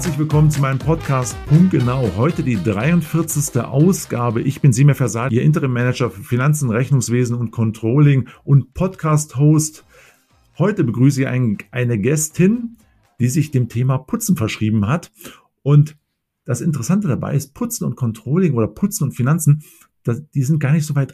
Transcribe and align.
Herzlich 0.00 0.18
willkommen 0.18 0.50
zu 0.50 0.62
meinem 0.62 0.78
Podcast 0.78 1.36
Punktgenau. 1.44 2.10
Heute 2.16 2.42
die 2.42 2.56
43. 2.56 3.60
Ausgabe. 3.60 4.40
Ich 4.40 4.62
bin 4.62 4.72
Simir 4.72 4.94
Versal, 4.94 5.30
Ihr 5.30 5.42
Interim 5.42 5.74
Manager 5.74 6.08
für 6.10 6.22
Finanzen, 6.22 6.70
Rechnungswesen 6.70 7.36
und 7.36 7.50
Controlling 7.50 8.26
und 8.42 8.72
Podcast-Host. 8.72 9.84
Heute 10.56 10.84
begrüße 10.84 11.20
ich 11.20 11.28
eine 11.70 11.98
Gästin, 11.98 12.78
die 13.18 13.28
sich 13.28 13.50
dem 13.50 13.68
Thema 13.68 13.98
Putzen 13.98 14.38
verschrieben 14.38 14.88
hat. 14.88 15.12
Und 15.60 15.98
das 16.46 16.62
Interessante 16.62 17.06
dabei 17.06 17.34
ist, 17.34 17.52
Putzen 17.52 17.84
und 17.84 17.94
Controlling 17.94 18.54
oder 18.54 18.68
Putzen 18.68 19.04
und 19.04 19.12
Finanzen, 19.12 19.64
die 20.06 20.42
sind 20.44 20.60
gar 20.60 20.72
nicht 20.72 20.86
so 20.86 20.94
weit 20.94 21.12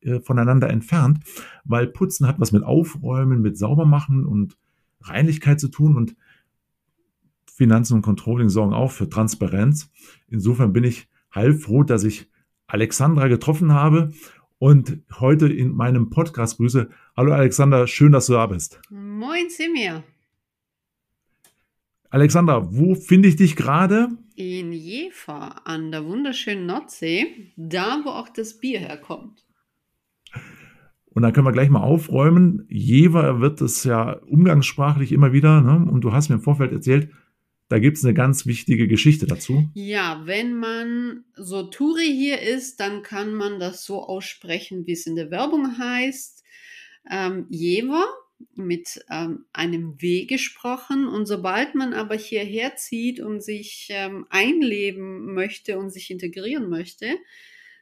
äh, 0.00 0.18
voneinander 0.18 0.68
entfernt, 0.68 1.20
weil 1.62 1.86
Putzen 1.86 2.26
hat 2.26 2.40
was 2.40 2.50
mit 2.50 2.64
Aufräumen, 2.64 3.40
mit 3.40 3.56
Saubermachen 3.56 4.26
und 4.26 4.56
Reinlichkeit 5.00 5.60
zu 5.60 5.68
tun 5.68 5.96
und 5.96 6.16
Finanzen 7.56 7.94
und 7.94 8.02
Controlling 8.02 8.50
sorgen 8.50 8.74
auch 8.74 8.90
für 8.90 9.08
Transparenz. 9.08 9.90
Insofern 10.28 10.74
bin 10.74 10.84
ich 10.84 11.08
heilfroh, 11.34 11.84
dass 11.84 12.04
ich 12.04 12.30
Alexandra 12.66 13.28
getroffen 13.28 13.72
habe 13.72 14.12
und 14.58 14.98
heute 15.20 15.48
in 15.48 15.74
meinem 15.74 16.10
Podcast 16.10 16.58
grüße. 16.58 16.90
Hallo 17.16 17.32
Alexandra, 17.32 17.86
schön, 17.86 18.12
dass 18.12 18.26
du 18.26 18.34
da 18.34 18.46
bist. 18.46 18.78
Moin, 18.90 19.48
Simir. 19.48 20.04
Alexandra, 22.10 22.74
wo 22.74 22.94
finde 22.94 23.28
ich 23.28 23.36
dich 23.36 23.56
gerade? 23.56 24.08
In 24.34 24.72
Jever 24.72 25.66
an 25.66 25.90
der 25.90 26.04
wunderschönen 26.04 26.66
Nordsee, 26.66 27.52
da 27.56 28.02
wo 28.04 28.10
auch 28.10 28.28
das 28.28 28.58
Bier 28.58 28.80
herkommt. 28.80 29.46
Und 31.08 31.22
dann 31.22 31.32
können 31.32 31.46
wir 31.46 31.52
gleich 31.52 31.70
mal 31.70 31.80
aufräumen. 31.80 32.66
Jever 32.68 33.40
wird 33.40 33.62
es 33.62 33.84
ja 33.84 34.12
umgangssprachlich 34.26 35.12
immer 35.12 35.32
wieder, 35.32 35.62
ne? 35.62 35.90
und 35.90 36.02
du 36.02 36.12
hast 36.12 36.28
mir 36.28 36.34
im 36.34 36.42
Vorfeld 36.42 36.72
erzählt, 36.72 37.10
da 37.68 37.78
gibt 37.78 37.96
es 37.96 38.04
eine 38.04 38.14
ganz 38.14 38.46
wichtige 38.46 38.86
Geschichte 38.86 39.26
dazu. 39.26 39.68
Ja, 39.74 40.22
wenn 40.24 40.54
man 40.54 41.24
so 41.34 41.64
Touri 41.64 42.06
hier 42.06 42.40
ist, 42.40 42.78
dann 42.78 43.02
kann 43.02 43.34
man 43.34 43.58
das 43.58 43.84
so 43.84 44.02
aussprechen, 44.02 44.86
wie 44.86 44.92
es 44.92 45.06
in 45.06 45.16
der 45.16 45.30
Werbung 45.30 45.78
heißt. 45.78 46.44
Ähm, 47.10 47.46
Jever 47.50 48.06
mit 48.54 49.04
ähm, 49.10 49.46
einem 49.52 50.00
W 50.00 50.26
gesprochen. 50.26 51.08
Und 51.08 51.26
sobald 51.26 51.74
man 51.74 51.94
aber 51.94 52.14
hierher 52.16 52.76
zieht 52.76 53.20
und 53.20 53.42
sich 53.42 53.88
ähm, 53.90 54.26
einleben 54.30 55.34
möchte 55.34 55.78
und 55.78 55.90
sich 55.90 56.10
integrieren 56.10 56.68
möchte, 56.68 57.16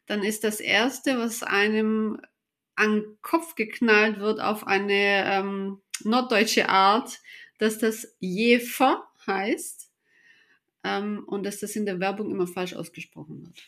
dann 0.06 0.22
ist 0.22 0.44
das 0.44 0.60
Erste, 0.60 1.18
was 1.18 1.42
einem 1.42 2.20
an 2.76 3.00
den 3.00 3.18
Kopf 3.22 3.54
geknallt 3.54 4.18
wird 4.18 4.40
auf 4.40 4.66
eine 4.66 5.24
ähm, 5.26 5.80
norddeutsche 6.02 6.68
Art, 6.68 7.20
dass 7.58 7.78
das 7.78 8.16
Jefer 8.18 9.04
heißt 9.26 9.90
ähm, 10.84 11.24
und 11.26 11.44
dass 11.44 11.60
das 11.60 11.76
in 11.76 11.86
der 11.86 12.00
Werbung 12.00 12.30
immer 12.30 12.46
falsch 12.46 12.74
ausgesprochen 12.74 13.42
wird. 13.42 13.62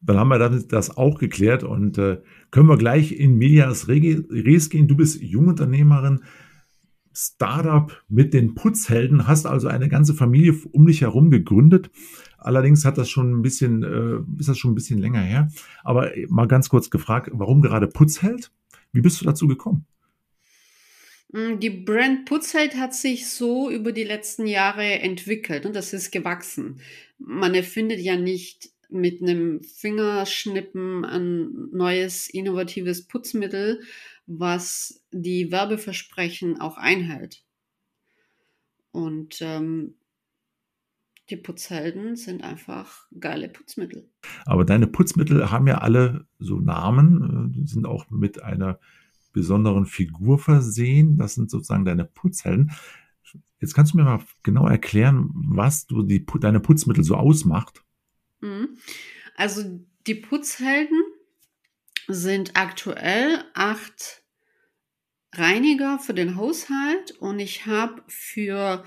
Dann 0.00 0.16
haben 0.16 0.28
wir 0.28 0.38
das 0.38 0.96
auch 0.96 1.18
geklärt 1.18 1.62
und 1.62 1.96
äh, 1.96 2.20
können 2.50 2.68
wir 2.68 2.76
gleich 2.76 3.12
in 3.12 3.36
Medias 3.36 3.86
Res 3.88 4.68
gehen. 4.68 4.88
Du 4.88 4.96
bist 4.96 5.22
Jungunternehmerin, 5.22 6.24
Startup 7.14 8.02
mit 8.08 8.34
den 8.34 8.54
Putzhelden, 8.54 9.28
hast 9.28 9.46
also 9.46 9.68
eine 9.68 9.88
ganze 9.88 10.14
Familie 10.14 10.54
um 10.72 10.86
dich 10.86 11.02
herum 11.02 11.30
gegründet. 11.30 11.90
Allerdings 12.38 12.84
hat 12.84 12.98
das 12.98 13.10
schon 13.10 13.32
ein 13.32 13.42
bisschen, 13.42 13.84
äh, 13.84 14.40
ist 14.40 14.48
das 14.48 14.58
schon 14.58 14.72
ein 14.72 14.74
bisschen 14.74 14.98
länger 14.98 15.20
her. 15.20 15.48
Aber 15.84 16.10
mal 16.28 16.48
ganz 16.48 16.68
kurz 16.68 16.90
gefragt, 16.90 17.30
warum 17.32 17.62
gerade 17.62 17.86
Putzheld? 17.86 18.50
Wie 18.92 19.02
bist 19.02 19.20
du 19.20 19.24
dazu 19.24 19.46
gekommen? 19.46 19.86
Mm, 21.32 21.58
die 21.58 21.70
Brand 21.70 22.26
Putzheld 22.26 22.76
hat 22.76 22.94
sich 22.94 23.28
so 23.28 23.70
über 23.70 23.92
die 23.92 24.04
letzten 24.04 24.46
Jahre 24.46 25.00
entwickelt 25.00 25.66
und 25.66 25.74
das 25.74 25.92
ist 25.92 26.12
gewachsen. 26.12 26.80
Man 27.18 27.54
erfindet 27.54 28.00
ja 28.00 28.16
nicht 28.16 28.70
mit 28.90 29.22
einem 29.22 29.62
Fingerschnippen 29.62 31.04
ein 31.04 31.70
neues 31.72 32.28
innovatives 32.28 33.06
Putzmittel, 33.06 33.80
was 34.26 35.02
die 35.10 35.50
Werbeversprechen 35.50 36.60
auch 36.60 36.76
einhält. 36.76 37.42
Und 38.90 39.40
ähm, 39.40 39.94
die 41.30 41.36
Putzhelden 41.36 42.16
sind 42.16 42.44
einfach 42.44 43.06
geile 43.18 43.48
Putzmittel. 43.48 44.10
Aber 44.44 44.66
deine 44.66 44.86
Putzmittel 44.86 45.50
haben 45.50 45.66
ja 45.66 45.78
alle 45.78 46.26
so 46.38 46.60
Namen, 46.60 47.54
äh, 47.64 47.66
sind 47.66 47.86
auch 47.86 48.10
mit 48.10 48.42
einer 48.42 48.78
besonderen 49.32 49.86
Figur 49.86 50.38
versehen. 50.38 51.16
Das 51.16 51.34
sind 51.34 51.50
sozusagen 51.50 51.84
deine 51.84 52.04
Putzhelden. 52.04 52.72
Jetzt 53.60 53.74
kannst 53.74 53.92
du 53.92 53.98
mir 53.98 54.04
mal 54.04 54.20
genau 54.42 54.66
erklären, 54.66 55.30
was 55.34 55.86
du 55.86 56.02
die, 56.02 56.26
deine 56.40 56.60
Putzmittel 56.60 57.04
so 57.04 57.14
ausmacht. 57.14 57.82
Mhm. 58.40 58.76
Also 59.36 59.62
die 60.06 60.16
Putzhelden 60.16 61.00
sind 62.08 62.56
aktuell 62.56 63.44
acht 63.54 64.22
Reiniger 65.34 65.98
für 65.98 66.12
den 66.12 66.36
Haushalt 66.36 67.12
und 67.12 67.38
ich 67.38 67.64
habe 67.66 68.02
für 68.06 68.84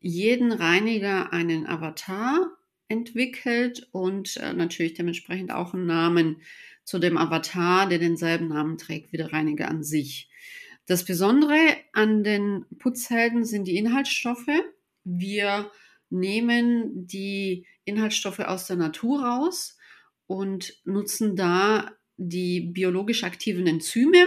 jeden 0.00 0.52
Reiniger 0.52 1.32
einen 1.32 1.66
Avatar 1.66 2.58
entwickelt 2.88 3.88
und 3.92 4.36
äh, 4.38 4.52
natürlich 4.52 4.94
dementsprechend 4.94 5.52
auch 5.52 5.74
einen 5.74 5.86
Namen 5.86 6.42
zu 6.88 6.98
dem 6.98 7.18
Avatar, 7.18 7.86
der 7.86 7.98
denselben 7.98 8.48
Namen 8.48 8.78
trägt 8.78 9.12
wie 9.12 9.18
der 9.18 9.30
Reiniger 9.30 9.68
an 9.68 9.84
sich. 9.84 10.30
Das 10.86 11.04
Besondere 11.04 11.58
an 11.92 12.24
den 12.24 12.64
Putzhelden 12.78 13.44
sind 13.44 13.68
die 13.68 13.76
Inhaltsstoffe. 13.76 14.48
Wir 15.04 15.70
nehmen 16.08 17.06
die 17.06 17.66
Inhaltsstoffe 17.84 18.38
aus 18.38 18.68
der 18.68 18.76
Natur 18.76 19.22
raus 19.22 19.76
und 20.26 20.80
nutzen 20.86 21.36
da 21.36 21.92
die 22.16 22.60
biologisch 22.60 23.22
aktiven 23.22 23.66
Enzyme. 23.66 24.26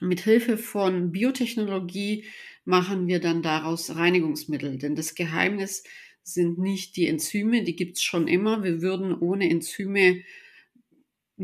Mit 0.00 0.20
Hilfe 0.20 0.56
von 0.56 1.12
Biotechnologie 1.12 2.24
machen 2.64 3.06
wir 3.06 3.20
dann 3.20 3.42
daraus 3.42 3.94
Reinigungsmittel. 3.94 4.78
Denn 4.78 4.96
das 4.96 5.14
Geheimnis 5.14 5.84
sind 6.22 6.58
nicht 6.58 6.96
die 6.96 7.06
Enzyme, 7.06 7.64
die 7.64 7.76
gibt 7.76 7.98
es 7.98 8.02
schon 8.02 8.28
immer. 8.28 8.64
Wir 8.64 8.80
würden 8.80 9.12
ohne 9.12 9.50
Enzyme 9.50 10.22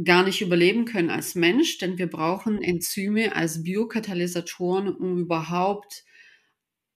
gar 0.05 0.25
nicht 0.25 0.41
überleben 0.41 0.85
können 0.85 1.11
als 1.11 1.35
Mensch, 1.35 1.79
denn 1.79 1.99
wir 1.99 2.07
brauchen 2.07 2.63
Enzyme 2.63 3.35
als 3.35 3.63
Biokatalysatoren, 3.63 4.95
um 4.95 5.19
überhaupt 5.19 6.05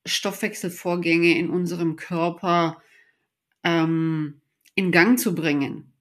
Stoffwechselvorgänge 0.06 1.36
in 1.36 1.50
unserem 1.50 1.96
Körper 1.96 2.82
ähm, 3.64 4.40
in 4.74 4.92
Gang 4.92 5.18
zu 5.18 5.34
bringen. 5.34 5.92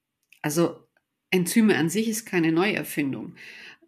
Also 0.42 0.88
Enzyme 1.32 1.78
an 1.78 1.90
sich 1.90 2.08
ist 2.10 2.26
keine 2.26 2.52
Neuerfindung. 2.52 3.36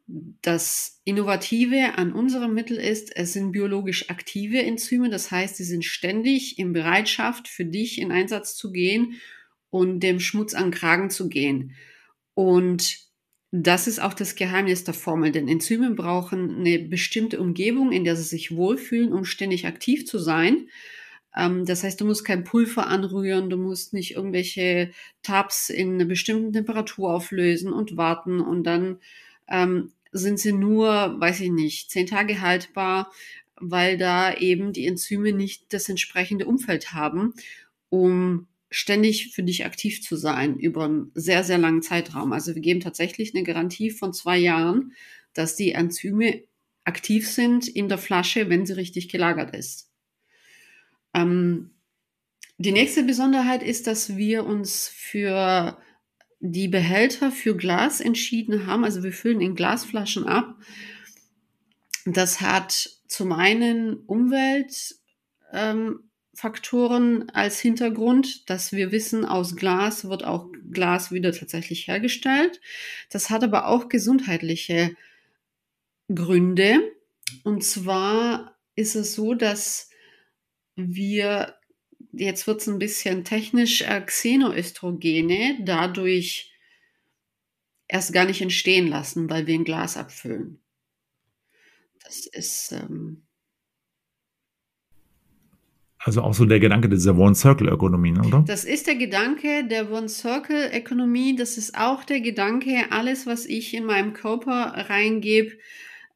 Das 0.08 1.02
Innovative 1.04 1.98
an 1.98 2.14
unserem 2.14 2.54
Mittel 2.54 2.78
ist, 2.78 3.16
es 3.16 3.34
sind 3.34 3.52
biologisch 3.52 4.10
aktive 4.10 4.62
Enzyme, 4.62 5.10
das 5.10 5.32
heißt, 5.32 5.58
sie 5.58 5.64
sind 5.64 5.84
ständig 5.84 6.60
in 6.60 6.74
Bereitschaft, 6.74 7.48
für 7.48 7.66
dich 7.66 8.00
in 8.00 8.12
Einsatz 8.12 8.56
zu 8.56 8.72
gehen 8.72 9.16
und 9.70 10.00
dem 10.02 10.20
Schmutz 10.20 10.54
an 10.54 10.72
Kragen 10.72 11.10
zu 11.10 11.28
gehen. 11.28 11.76
Und 12.36 13.00
das 13.52 13.88
ist 13.88 14.00
auch 14.00 14.14
das 14.14 14.36
Geheimnis 14.36 14.84
der 14.84 14.94
Formel, 14.94 15.32
denn 15.32 15.48
Enzyme 15.48 15.92
brauchen 15.92 16.58
eine 16.58 16.80
bestimmte 16.80 17.40
Umgebung, 17.40 17.92
in 17.92 18.04
der 18.04 18.16
sie 18.16 18.24
sich 18.24 18.56
wohlfühlen, 18.56 19.14
um 19.14 19.26
ständig 19.26 19.66
aktiv 19.66 20.06
zu 20.06 20.20
sein. 20.20 20.68
Ähm, 21.36 21.66
das 21.66 21.84
heißt, 21.84 22.00
du 22.00 22.06
musst 22.06 22.26
kein 22.26 22.44
Pulver 22.44 22.88
anrühren, 22.88 23.50
du 23.50 23.58
musst 23.58 23.94
nicht 23.94 24.16
irgendwelche 24.16 24.92
Tabs 25.24 25.70
in 25.70 25.96
einer 25.96 26.06
bestimmten 26.06 26.54
Temperatur 26.54 27.14
auflösen 27.14 27.72
und 27.72 27.98
warten 27.98 28.42
und 28.42 28.64
dann 28.64 29.00
ähm, 29.50 29.92
sind 30.12 30.40
sie 30.40 30.54
nur, 30.54 31.20
weiß 31.20 31.42
ich 31.42 31.52
nicht, 31.52 31.92
zehn 31.92 32.08
Tage 32.08 32.42
haltbar, 32.42 33.12
weil 33.58 33.98
da 33.98 34.34
eben 34.34 34.74
die 34.74 34.86
Enzyme 34.88 35.32
nicht 35.32 35.74
das 35.74 35.90
entsprechende 35.90 36.46
Umfeld 36.46 36.94
haben, 36.94 37.34
um 37.90 38.48
ständig 38.70 39.34
für 39.34 39.44
dich 39.44 39.66
aktiv 39.66 40.02
zu 40.02 40.16
sein 40.16 40.58
über 40.58 40.86
einen 40.86 41.12
sehr, 41.14 41.44
sehr 41.44 41.58
langen 41.58 41.82
Zeitraum. 41.82 42.34
Also 42.34 42.56
wir 42.56 42.62
geben 42.62 42.80
tatsächlich 42.80 43.34
eine 43.34 43.44
Garantie 43.44 43.92
von 43.92 44.14
zwei 44.14 44.38
Jahren, 44.38 44.94
dass 45.34 45.56
die 45.56 45.72
Enzyme 45.72 46.44
aktiv 46.84 47.30
sind 47.30 47.68
in 47.68 47.90
der 47.90 47.98
Flasche, 47.98 48.50
wenn 48.50 48.66
sie 48.66 48.74
richtig 48.74 49.10
gelagert 49.10 49.56
ist. 49.56 49.92
Ähm, 51.14 51.72
die 52.58 52.72
nächste 52.72 53.04
Besonderheit 53.04 53.64
ist, 53.64 53.88
dass 53.88 54.16
wir 54.16 54.46
uns 54.46 54.88
für 54.88 55.78
die 56.40 56.68
Behälter 56.68 57.32
für 57.32 57.56
Glas 57.56 58.00
entschieden 58.00 58.68
haben. 58.68 58.84
Also 58.84 59.04
wir 59.04 59.12
füllen 59.12 59.42
in 59.42 59.56
Glasflaschen 59.56 60.26
ab. 60.26 60.56
Das 62.06 62.40
hat 62.40 63.02
zum 63.08 63.32
einen 63.32 63.96
Umwelt, 64.06 64.96
ähm, 65.52 66.05
Faktoren 66.36 67.30
als 67.30 67.60
Hintergrund, 67.60 68.50
dass 68.50 68.74
wir 68.74 68.92
wissen, 68.92 69.24
aus 69.24 69.56
Glas 69.56 70.10
wird 70.10 70.26
auch 70.26 70.50
Glas 70.70 71.12
wieder 71.12 71.32
tatsächlich 71.32 71.88
hergestellt. 71.88 72.60
Das 73.10 73.30
hat 73.30 73.44
aber 73.44 73.68
auch 73.68 73.88
gesundheitliche 73.88 74.96
Gründe. 76.14 76.92
Und 77.44 77.64
zwar 77.64 78.60
ist 78.76 78.96
es 78.96 79.16
so, 79.16 79.34
dass 79.34 79.90
wir 80.76 81.56
jetzt 82.12 82.48
wird 82.48 82.62
es 82.62 82.68
ein 82.68 82.80
bisschen 82.80 83.24
technisch, 83.24 83.82
äh, 83.82 84.02
Xenoöstrogene 84.02 85.60
dadurch 85.62 86.54
erst 87.88 88.14
gar 88.14 88.26
nicht 88.26 88.42
entstehen 88.42 88.88
lassen, 88.88 89.30
weil 89.30 89.48
wir 89.48 89.56
ein 89.56 89.64
Glas 89.64 89.98
abfüllen. 89.98 90.60
Das 92.04 92.26
ist. 92.26 92.72
Ähm 92.74 93.25
also 96.06 96.22
auch 96.22 96.36
so 96.36 96.46
der 96.46 96.60
Gedanke 96.60 96.88
dieser 96.88 97.18
One-Circle-Ökonomie, 97.18 98.12
ne, 98.12 98.22
oder? 98.22 98.44
Das 98.48 98.64
ist 98.64 98.86
der 98.86 98.94
Gedanke 98.94 99.68
der 99.68 99.92
One-Circle-Ökonomie. 99.92 101.36
Das 101.36 101.58
ist 101.58 101.76
auch 101.76 102.04
der 102.04 102.22
Gedanke, 102.22 102.92
alles, 102.92 103.26
was 103.26 103.48
ich 103.48 103.74
in 103.74 103.86
meinem 103.86 104.14
Körper 104.14 104.86
reingebe, 104.88 105.54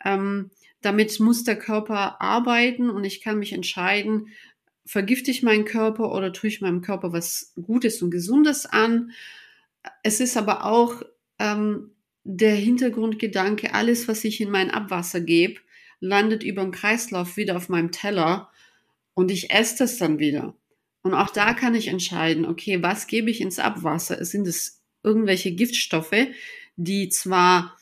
ähm, 0.06 0.52
damit 0.82 1.20
muss 1.20 1.44
der 1.44 1.58
Körper 1.58 2.22
arbeiten 2.22 2.92
und 2.92 3.04
ich 3.04 3.22
kann 3.22 3.40
mich 3.40 3.52
entscheiden, 3.52 4.28
vergifte 4.86 5.32
ich 5.32 5.42
meinen 5.42 5.66
Körper 5.66 6.14
oder 6.14 6.34
tue 6.34 6.50
ich 6.50 6.62
meinem 6.62 6.82
Körper 6.82 7.12
was 7.12 7.54
Gutes 7.60 8.04
und 8.04 8.12
Gesundes 8.12 8.68
an. 8.68 9.12
Es 10.04 10.20
ist 10.20 10.38
aber 10.38 10.66
auch 10.66 11.02
ähm, 11.40 11.96
der 12.24 12.54
Hintergrundgedanke, 12.54 13.74
alles, 13.74 14.08
was 14.08 14.24
ich 14.24 14.40
in 14.40 14.52
mein 14.52 14.70
Abwasser 14.70 15.20
gebe, 15.20 15.62
landet 16.00 16.44
über 16.44 16.62
den 16.62 16.72
Kreislauf 16.72 17.38
wieder 17.38 17.58
auf 17.58 17.70
meinem 17.70 17.92
Teller 17.92 18.52
und 19.20 19.32
ich 19.32 19.52
esse 19.52 19.80
das 19.80 19.98
dann 19.98 20.18
wieder. 20.18 20.56
Und 21.02 21.14
auch 21.14 21.30
da 21.30 21.54
kann 21.54 21.76
ich 21.76 21.90
entscheiden, 21.90 22.46
okay, 22.46 22.82
was 22.82 23.06
gebe 23.06 23.30
ich 23.30 23.42
ins 23.42 23.60
Abwasser? 23.60 24.24
Sind 24.24 24.48
es 24.48 24.82
irgendwelche 25.04 25.54
Giftstoffe, 25.54 26.28
die 26.78 27.10
zwar 27.10 27.78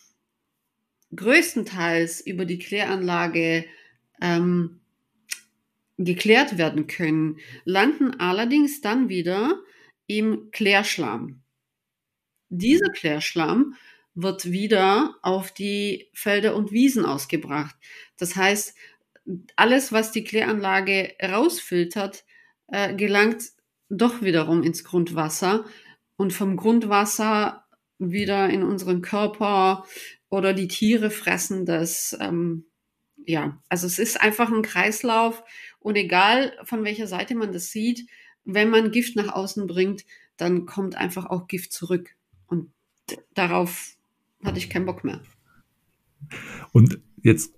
größtenteils 1.15 2.21
über 2.21 2.45
die 2.45 2.57
Kläranlage 2.57 3.65
ähm, 4.19 4.79
geklärt 5.99 6.57
werden 6.57 6.87
können, 6.87 7.37
landen 7.65 8.19
allerdings 8.19 8.81
dann 8.81 9.07
wieder 9.07 9.61
im 10.07 10.49
Klärschlamm. 10.49 11.43
Dieser 12.49 12.89
Klärschlamm 12.89 13.75
wird 14.15 14.51
wieder 14.51 15.19
auf 15.21 15.53
die 15.53 16.09
Felder 16.13 16.55
und 16.55 16.71
Wiesen 16.71 17.05
ausgebracht. 17.05 17.75
Das 18.17 18.35
heißt, 18.35 18.73
alles, 19.55 19.91
was 19.91 20.11
die 20.11 20.23
Kläranlage 20.23 21.13
rausfiltert, 21.21 22.25
äh, 22.67 22.95
gelangt 22.95 23.43
doch 23.89 24.21
wiederum 24.21 24.63
ins 24.63 24.83
Grundwasser 24.83 25.65
und 26.17 26.33
vom 26.33 26.57
Grundwasser 26.57 27.65
wieder 27.99 28.49
in 28.49 28.63
unseren 28.63 29.01
Körper 29.01 29.85
oder 30.29 30.53
die 30.53 30.67
Tiere 30.67 31.09
fressen 31.09 31.65
das. 31.65 32.15
Ähm, 32.19 32.65
ja, 33.25 33.61
also 33.69 33.87
es 33.87 33.99
ist 33.99 34.21
einfach 34.21 34.51
ein 34.51 34.61
Kreislauf 34.61 35.43
und 35.79 35.95
egal 35.95 36.57
von 36.63 36.83
welcher 36.83 37.07
Seite 37.07 37.35
man 37.35 37.51
das 37.51 37.71
sieht, 37.71 38.09
wenn 38.45 38.69
man 38.69 38.91
Gift 38.91 39.15
nach 39.15 39.33
außen 39.33 39.67
bringt, 39.67 40.05
dann 40.37 40.65
kommt 40.65 40.95
einfach 40.95 41.25
auch 41.25 41.47
Gift 41.47 41.73
zurück. 41.73 42.15
Und 42.45 42.71
darauf 43.33 43.97
hatte 44.43 44.59
ich 44.59 44.69
keinen 44.69 44.85
Bock 44.85 45.03
mehr. 45.03 45.21
Und 46.71 46.99
jetzt 47.21 47.56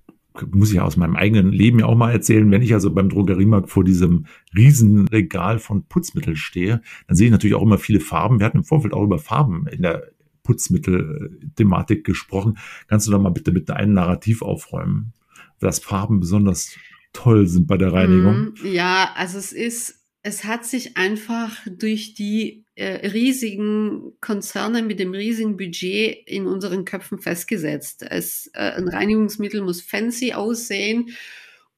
muss 0.52 0.72
ich 0.72 0.80
aus 0.80 0.98
meinem 0.98 1.16
eigenen 1.16 1.52
Leben 1.52 1.80
ja 1.80 1.86
auch 1.86 1.96
mal 1.96 2.12
erzählen, 2.12 2.50
wenn 2.52 2.62
ich 2.62 2.74
also 2.74 2.94
beim 2.94 3.10
Drogeriemarkt 3.10 3.70
vor 3.70 3.84
diesem 3.84 4.26
Riesenregal 4.56 5.60
von 5.60 5.86
Putzmittel 5.86 6.36
stehe, 6.36 6.82
dann 7.08 7.18
sehe 7.18 7.28
ich 7.28 7.32
natürlich 7.32 7.56
auch 7.56 7.64
immer 7.64 7.78
viele 7.78 8.00
Farben. 8.00 8.40
Wir 8.40 8.46
hatten 8.46 8.60
im 8.60 8.64
Vorfeld 8.64 8.94
auch 8.94 9.04
über 9.04 9.20
Farben 9.20 9.68
in 9.68 9.82
der 9.82 10.12
Putzmittel-Thematik 10.44 12.04
gesprochen. 12.06 12.58
Kannst 12.88 13.08
du 13.08 13.12
da 13.12 13.18
mal 13.18 13.30
bitte 13.30 13.52
mit 13.52 13.70
einem 13.70 13.94
Narrativ 13.94 14.42
aufräumen, 14.42 15.14
dass 15.60 15.80
Farben 15.80 16.20
besonders 16.20 16.76
toll 17.14 17.48
sind 17.48 17.68
bei 17.68 17.78
der 17.78 17.94
Reinigung? 17.94 18.54
Mhm. 18.62 18.72
Ja, 18.72 19.12
also 19.16 19.38
es 19.38 19.52
ist 19.52 20.00
es 20.22 20.44
hat 20.44 20.66
sich 20.66 20.98
einfach 20.98 21.66
durch 21.66 22.14
die 22.14 22.66
äh, 22.80 23.08
riesigen 23.08 24.14
Konzerne 24.22 24.82
mit 24.82 25.00
dem 25.00 25.12
riesigen 25.12 25.58
Budget 25.58 26.26
in 26.26 26.48
unseren 26.48 26.86
Köpfen 26.86 27.20
festgesetzt. 27.20 28.06
Es, 28.10 28.50
äh, 28.54 28.72
ein 28.72 28.88
Reinigungsmittel 28.88 29.62
muss 29.62 29.82
fancy 29.82 30.34
aussehen 30.34 31.10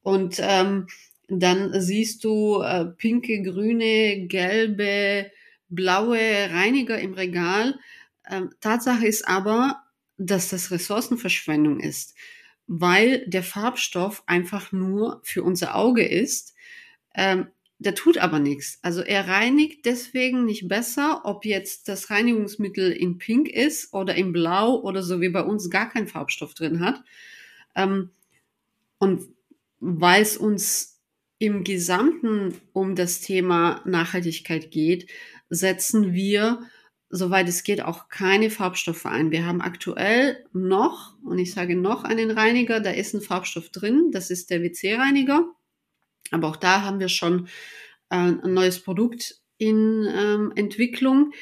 und 0.03 0.37
ähm, 0.39 0.87
dann 1.27 1.81
siehst 1.81 2.23
du 2.23 2.61
äh, 2.61 2.85
pinke, 2.85 3.41
grüne, 3.41 4.27
gelbe, 4.27 5.31
blaue 5.69 6.19
Reiniger 6.19 6.99
im 6.99 7.13
Regal. 7.13 7.79
Ähm, 8.29 8.51
Tatsache 8.59 9.07
ist 9.07 9.27
aber, 9.27 9.81
dass 10.17 10.49
das 10.49 10.69
Ressourcenverschwendung 10.69 11.79
ist, 11.79 12.15
weil 12.67 13.25
der 13.27 13.43
Farbstoff 13.43 14.21
einfach 14.27 14.71
nur 14.71 15.19
für 15.23 15.41
unser 15.41 15.75
Auge 15.75 16.05
ist. 16.05 16.53
Ähm, 17.15 17.47
der 17.81 17.95
tut 17.95 18.19
aber 18.19 18.37
nichts. 18.37 18.77
Also 18.83 19.01
er 19.01 19.27
reinigt 19.27 19.85
deswegen 19.85 20.45
nicht 20.45 20.67
besser, 20.67 21.21
ob 21.23 21.45
jetzt 21.45 21.87
das 21.87 22.11
Reinigungsmittel 22.11 22.91
in 22.91 23.17
Pink 23.17 23.49
ist 23.49 23.91
oder 23.91 24.13
in 24.13 24.31
Blau 24.31 24.79
oder 24.81 25.01
so 25.01 25.19
wie 25.19 25.29
bei 25.29 25.41
uns 25.41 25.71
gar 25.71 25.89
kein 25.89 26.07
Farbstoff 26.07 26.53
drin 26.53 26.79
hat. 26.79 27.03
Ähm, 27.75 28.11
und 28.99 29.23
weil 29.79 30.21
es 30.21 30.37
uns 30.37 30.99
im 31.39 31.63
Gesamten 31.63 32.53
um 32.71 32.95
das 32.95 33.19
Thema 33.19 33.81
Nachhaltigkeit 33.85 34.69
geht, 34.69 35.09
setzen 35.49 36.13
wir, 36.13 36.59
soweit 37.09 37.49
es 37.49 37.63
geht, 37.63 37.81
auch 37.81 38.09
keine 38.09 38.51
Farbstoffe 38.51 39.07
ein. 39.07 39.31
Wir 39.31 39.47
haben 39.47 39.59
aktuell 39.59 40.45
noch, 40.53 41.15
und 41.23 41.39
ich 41.39 41.51
sage 41.51 41.75
noch 41.75 42.03
einen 42.03 42.29
Reiniger, 42.29 42.79
da 42.79 42.91
ist 42.91 43.15
ein 43.15 43.21
Farbstoff 43.21 43.69
drin, 43.69 44.11
das 44.11 44.29
ist 44.29 44.51
der 44.51 44.61
WC-Reiniger. 44.61 45.51
Aber 46.31 46.47
auch 46.47 46.55
da 46.55 46.81
haben 46.81 46.99
wir 46.99 47.09
schon 47.09 47.47
äh, 48.09 48.15
ein 48.15 48.53
neues 48.53 48.79
Produkt 48.79 49.35
in 49.57 50.07
ähm, 50.11 50.51
Entwicklung. 50.55 51.33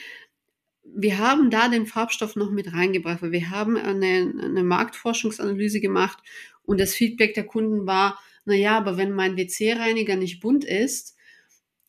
Wir 0.83 1.19
haben 1.19 1.51
da 1.51 1.69
den 1.69 1.85
Farbstoff 1.85 2.35
noch 2.35 2.51
mit 2.51 2.73
reingebracht, 2.73 3.21
weil 3.21 3.31
wir 3.31 3.49
haben 3.49 3.77
eine, 3.77 4.33
eine 4.43 4.63
Marktforschungsanalyse 4.63 5.79
gemacht 5.79 6.17
und 6.63 6.79
das 6.79 6.93
Feedback 6.93 7.35
der 7.35 7.45
Kunden 7.45 7.87
war, 7.87 8.19
na 8.45 8.55
ja, 8.55 8.77
aber 8.77 8.97
wenn 8.97 9.13
mein 9.13 9.37
WC-Reiniger 9.37 10.15
nicht 10.15 10.39
bunt 10.39 10.65
ist, 10.65 11.15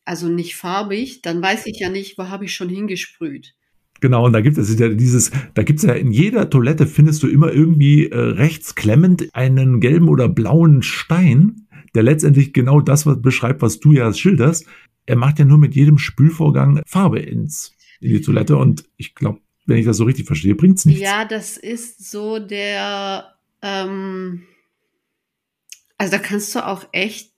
also 0.04 0.28
nicht 0.28 0.56
farbig, 0.56 1.22
dann 1.22 1.42
weiß 1.42 1.66
ich 1.66 1.78
ja 1.78 1.88
nicht, 1.88 2.18
wo 2.18 2.28
habe 2.28 2.44
ich 2.44 2.54
schon 2.54 2.68
hingesprüht. 2.68 3.54
Genau, 4.00 4.24
und 4.24 4.32
da 4.32 4.40
gibt 4.40 4.56
es 4.56 4.78
ja 4.78 4.88
dieses, 4.88 5.30
da 5.54 5.62
gibt 5.62 5.78
es 5.78 5.84
ja 5.84 5.92
in 5.92 6.10
jeder 6.10 6.48
Toilette 6.48 6.86
findest 6.86 7.22
du 7.22 7.28
immer 7.28 7.52
irgendwie 7.52 8.06
äh, 8.06 8.16
rechts 8.16 8.74
klemmend 8.74 9.28
einen 9.34 9.80
gelben 9.80 10.08
oder 10.08 10.28
blauen 10.28 10.82
Stein 10.82 11.66
der 11.94 12.02
letztendlich 12.02 12.52
genau 12.52 12.80
das 12.80 13.06
was 13.06 13.20
beschreibt, 13.20 13.62
was 13.62 13.80
du 13.80 13.92
ja 13.92 14.12
schilderst. 14.12 14.66
Er 15.06 15.16
macht 15.16 15.38
ja 15.38 15.44
nur 15.44 15.58
mit 15.58 15.74
jedem 15.74 15.98
Spülvorgang 15.98 16.82
Farbe 16.86 17.20
ins, 17.20 17.74
in 18.00 18.10
die 18.10 18.20
Toilette 18.20 18.56
und 18.56 18.84
ich 18.96 19.14
glaube, 19.14 19.40
wenn 19.66 19.78
ich 19.78 19.86
das 19.86 19.96
so 19.96 20.04
richtig 20.04 20.26
verstehe, 20.26 20.54
bringt 20.54 20.78
es 20.78 20.84
nichts. 20.84 21.00
Ja, 21.00 21.24
das 21.24 21.56
ist 21.56 22.10
so 22.10 22.38
der, 22.38 23.34
ähm, 23.62 24.42
also 25.96 26.12
da 26.12 26.18
kannst 26.18 26.54
du 26.54 26.66
auch 26.66 26.88
echt 26.92 27.32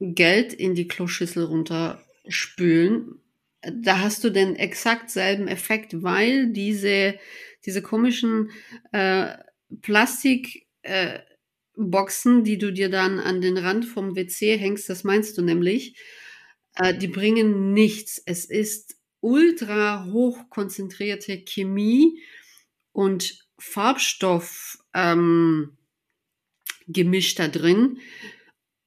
Geld 0.00 0.52
in 0.52 0.74
die 0.74 0.88
Kloschüssel 0.88 1.44
runterspülen. 1.44 3.20
Da 3.74 4.00
hast 4.00 4.24
du 4.24 4.30
den 4.30 4.56
exakt 4.56 5.10
selben 5.10 5.48
Effekt, 5.48 6.02
weil 6.02 6.52
diese, 6.52 7.14
diese 7.64 7.82
komischen 7.82 8.50
äh, 8.90 9.28
Plastik, 9.80 10.66
äh, 10.82 11.20
Boxen, 11.76 12.44
die 12.44 12.58
du 12.58 12.72
dir 12.72 12.90
dann 12.90 13.18
an 13.18 13.40
den 13.40 13.56
Rand 13.56 13.84
vom 13.84 14.14
WC 14.14 14.58
hängst, 14.58 14.88
das 14.88 15.04
meinst 15.04 15.38
du 15.38 15.42
nämlich, 15.42 15.96
äh, 16.76 16.96
die 16.96 17.08
bringen 17.08 17.72
nichts. 17.72 18.22
Es 18.24 18.44
ist 18.44 18.96
ultra 19.20 20.06
hoch 20.06 20.50
konzentrierte 20.50 21.44
Chemie 21.44 22.20
und 22.92 23.46
Farbstoff 23.58 24.78
ähm, 24.94 25.76
gemischt 26.86 27.38
da 27.38 27.48
drin. 27.48 28.00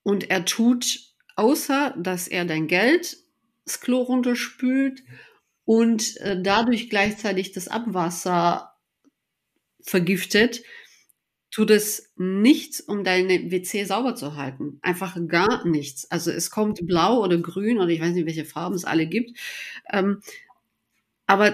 Und 0.03 0.29
er 0.29 0.45
tut, 0.45 0.99
außer 1.35 1.95
dass 1.97 2.27
er 2.27 2.45
dein 2.45 2.67
Geld 2.67 3.17
das 3.65 3.81
Klo 3.81 4.01
runterspült 4.01 5.01
und 5.63 6.17
äh, 6.17 6.39
dadurch 6.39 6.89
gleichzeitig 6.89 7.51
das 7.51 7.67
Abwasser 7.67 8.75
vergiftet, 9.81 10.61
tut 11.55 11.69
es 11.69 12.11
nichts, 12.17 12.81
um 12.81 13.05
deine 13.05 13.49
WC 13.49 13.85
sauber 13.85 14.13
zu 14.15 14.35
halten. 14.35 14.77
Einfach 14.81 15.15
gar 15.29 15.65
nichts. 15.65 16.11
Also 16.11 16.29
es 16.29 16.51
kommt 16.51 16.85
blau 16.85 17.23
oder 17.23 17.37
grün 17.37 17.77
oder 17.77 17.87
ich 17.87 18.01
weiß 18.01 18.13
nicht, 18.13 18.25
welche 18.25 18.43
Farben 18.43 18.75
es 18.75 18.83
alle 18.83 19.07
gibt. 19.07 19.39
Ähm, 19.89 20.19
aber 21.27 21.53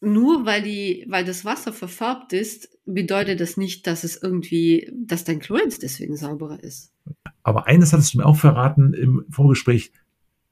nur 0.00 0.46
weil 0.46 0.62
die, 0.62 1.06
weil 1.08 1.24
das 1.24 1.44
Wasser 1.44 1.72
verfärbt 1.72 2.32
ist, 2.32 2.68
bedeutet 2.86 3.40
das 3.40 3.56
nicht, 3.56 3.88
dass 3.88 4.04
es 4.04 4.22
irgendwie, 4.22 4.92
dass 4.94 5.24
dein 5.24 5.40
Klo 5.40 5.56
jetzt 5.56 5.82
deswegen 5.82 6.16
sauberer 6.16 6.62
ist. 6.62 6.92
Aber 7.42 7.66
eines 7.66 7.92
hattest 7.92 8.14
du 8.14 8.18
mir 8.18 8.26
auch 8.26 8.36
verraten 8.36 8.94
im 8.94 9.24
Vorgespräch. 9.28 9.90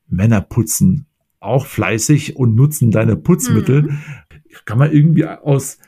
Männer 0.08 0.40
putzen 0.40 1.06
auch 1.38 1.64
fleißig 1.64 2.34
und 2.34 2.56
nutzen 2.56 2.90
deine 2.90 3.14
Putzmittel. 3.14 3.82
Mhm. 3.82 3.98
Kann 4.64 4.78
man 4.78 4.90
irgendwie 4.90 5.26
aus 5.26 5.78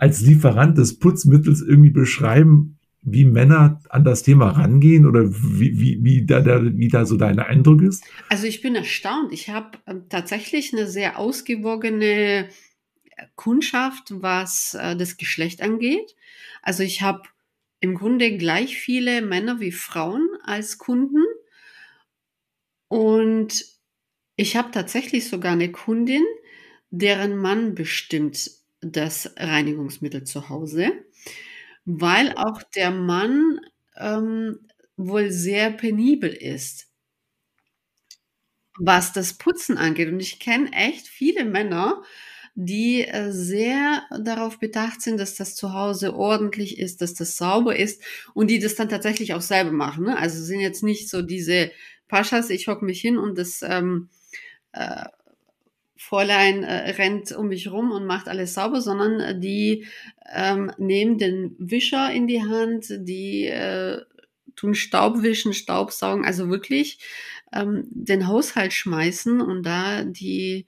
als 0.00 0.22
Lieferant 0.22 0.78
des 0.78 0.98
Putzmittels 0.98 1.60
irgendwie 1.60 1.90
beschreiben, 1.90 2.78
wie 3.02 3.26
Männer 3.26 3.80
an 3.90 4.02
das 4.02 4.22
Thema 4.22 4.50
rangehen 4.50 5.06
oder 5.06 5.30
wie, 5.30 5.78
wie, 5.78 6.02
wie, 6.02 6.24
da, 6.24 6.40
da, 6.40 6.62
wie 6.62 6.88
da 6.88 7.04
so 7.04 7.16
dein 7.16 7.38
Eindruck 7.38 7.82
ist? 7.82 8.04
Also 8.30 8.46
ich 8.46 8.62
bin 8.62 8.74
erstaunt. 8.74 9.30
Ich 9.32 9.50
habe 9.50 9.78
ähm, 9.86 10.08
tatsächlich 10.08 10.72
eine 10.72 10.86
sehr 10.86 11.18
ausgewogene 11.18 12.48
Kundschaft, 13.36 14.14
was 14.22 14.74
äh, 14.74 14.96
das 14.96 15.18
Geschlecht 15.18 15.60
angeht. 15.60 16.16
Also 16.62 16.82
ich 16.82 17.02
habe 17.02 17.22
im 17.80 17.94
Grunde 17.94 18.38
gleich 18.38 18.78
viele 18.78 19.20
Männer 19.20 19.60
wie 19.60 19.72
Frauen 19.72 20.28
als 20.44 20.78
Kunden. 20.78 21.24
Und 22.88 23.66
ich 24.36 24.56
habe 24.56 24.70
tatsächlich 24.70 25.28
sogar 25.28 25.52
eine 25.52 25.70
Kundin, 25.70 26.22
deren 26.90 27.36
Mann 27.36 27.74
bestimmt 27.74 28.59
das 28.80 29.32
Reinigungsmittel 29.36 30.24
zu 30.24 30.48
Hause, 30.48 30.90
weil 31.84 32.32
auch 32.36 32.62
der 32.62 32.90
Mann 32.90 33.60
ähm, 33.96 34.58
wohl 34.96 35.30
sehr 35.30 35.70
penibel 35.70 36.30
ist, 36.30 36.88
was 38.78 39.12
das 39.12 39.34
Putzen 39.34 39.76
angeht. 39.76 40.08
Und 40.08 40.20
ich 40.20 40.40
kenne 40.40 40.72
echt 40.72 41.06
viele 41.08 41.44
Männer, 41.44 42.02
die 42.54 43.02
äh, 43.06 43.30
sehr 43.30 44.02
darauf 44.18 44.58
bedacht 44.58 45.02
sind, 45.02 45.18
dass 45.18 45.34
das 45.34 45.54
zu 45.54 45.72
Hause 45.72 46.14
ordentlich 46.14 46.78
ist, 46.78 47.00
dass 47.00 47.14
das 47.14 47.36
sauber 47.36 47.76
ist 47.76 48.02
und 48.34 48.48
die 48.48 48.58
das 48.58 48.74
dann 48.74 48.88
tatsächlich 48.88 49.34
auch 49.34 49.40
selber 49.40 49.72
machen. 49.72 50.04
Ne? 50.04 50.18
Also 50.18 50.42
sind 50.42 50.60
jetzt 50.60 50.82
nicht 50.82 51.08
so 51.08 51.22
diese 51.22 51.70
Paschas, 52.08 52.50
ich 52.50 52.68
hocke 52.68 52.84
mich 52.84 53.00
hin 53.00 53.18
und 53.18 53.38
das 53.38 53.62
ähm, 53.62 54.08
äh, 54.72 55.04
Fräulein 56.02 56.64
äh, 56.64 56.92
rennt 56.92 57.30
um 57.32 57.48
mich 57.48 57.70
rum 57.70 57.92
und 57.92 58.06
macht 58.06 58.26
alles 58.26 58.54
sauber, 58.54 58.80
sondern 58.80 59.20
äh, 59.20 59.38
die 59.38 59.84
ähm, 60.34 60.72
nehmen 60.78 61.18
den 61.18 61.54
Wischer 61.58 62.10
in 62.10 62.26
die 62.26 62.42
Hand, 62.42 62.86
die 63.00 63.44
äh, 63.44 64.00
tun 64.56 64.74
Staubwischen, 64.74 65.52
Staubsaugen, 65.52 66.24
also 66.24 66.48
wirklich 66.48 67.00
ähm, 67.52 67.84
den 67.90 68.28
Haushalt 68.28 68.72
schmeißen 68.72 69.42
und 69.42 69.62
da 69.62 70.04
die 70.04 70.64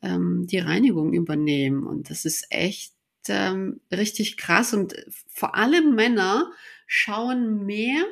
ähm, 0.00 0.46
die 0.46 0.58
Reinigung 0.58 1.12
übernehmen. 1.12 1.86
Und 1.86 2.08
das 2.08 2.24
ist 2.24 2.46
echt 2.48 2.94
ähm, 3.28 3.82
richtig 3.92 4.38
krass. 4.38 4.72
Und 4.72 4.94
vor 5.28 5.54
allem 5.54 5.94
Männer 5.94 6.50
schauen 6.86 7.66
mehr 7.66 8.02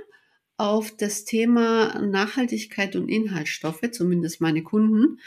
auf 0.59 0.95
das 0.95 1.25
Thema 1.25 1.99
Nachhaltigkeit 2.03 2.97
und 2.97 3.09
Inhaltsstoffe, 3.09 3.91
zumindest 3.93 4.43
meine 4.43 4.63
Kunden, 4.63 5.21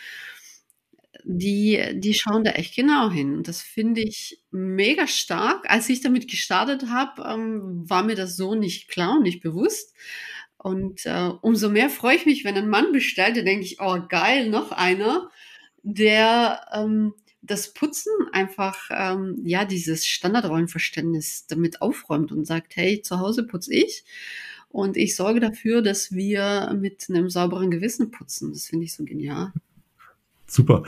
die, 1.24 1.82
die 1.96 2.14
schauen 2.14 2.44
da 2.44 2.52
echt 2.52 2.76
genau 2.76 3.10
hin. 3.10 3.36
Und 3.36 3.48
das 3.48 3.62
finde 3.62 4.02
ich 4.02 4.42
mega 4.52 5.08
stark. 5.08 5.70
Als 5.70 5.90
ich 5.90 6.02
damit 6.02 6.30
gestartet 6.30 6.90
habe, 6.90 7.24
ähm, 7.24 7.90
war 7.90 8.04
mir 8.04 8.16
das 8.16 8.36
so 8.36 8.56
nicht 8.56 8.90
klar 8.90 9.18
und 9.18 9.24
nicht 9.24 9.42
bewusst. 9.42 9.94
Und 10.58 11.06
äh, 11.06 11.32
umso 11.42 11.70
mehr 11.70 11.90
freue 11.90 12.16
ich 12.16 12.26
mich, 12.26 12.46
wenn 12.46 12.56
ein 12.56 12.70
Mann 12.70 12.92
bestellt, 12.92 13.38
dann 13.38 13.46
denke 13.46 13.66
ich, 13.66 13.82
oh 13.82 14.00
geil, 14.08 14.50
noch 14.50 14.72
einer 14.72 15.30
der 15.84 16.66
ähm, 16.74 17.14
das 17.42 17.74
Putzen 17.74 18.14
einfach, 18.32 18.90
ähm, 18.90 19.42
ja, 19.44 19.66
dieses 19.66 20.08
Standardrollenverständnis 20.08 21.46
damit 21.48 21.82
aufräumt 21.82 22.32
und 22.32 22.46
sagt, 22.46 22.78
hey, 22.78 23.02
zu 23.02 23.20
Hause 23.20 23.46
putze 23.46 23.74
ich 23.74 24.06
und 24.70 24.98
ich 24.98 25.16
sorge 25.16 25.42
dafür, 25.42 25.82
dass 25.82 26.14
wir 26.14 26.76
mit 26.80 27.06
einem 27.10 27.30
sauberen 27.30 27.70
Gewissen 27.70 28.12
putzen. 28.12 28.54
Das 28.54 28.68
finde 28.68 28.86
ich 28.86 28.94
so 28.94 29.04
genial. 29.04 29.52
Super. 30.54 30.84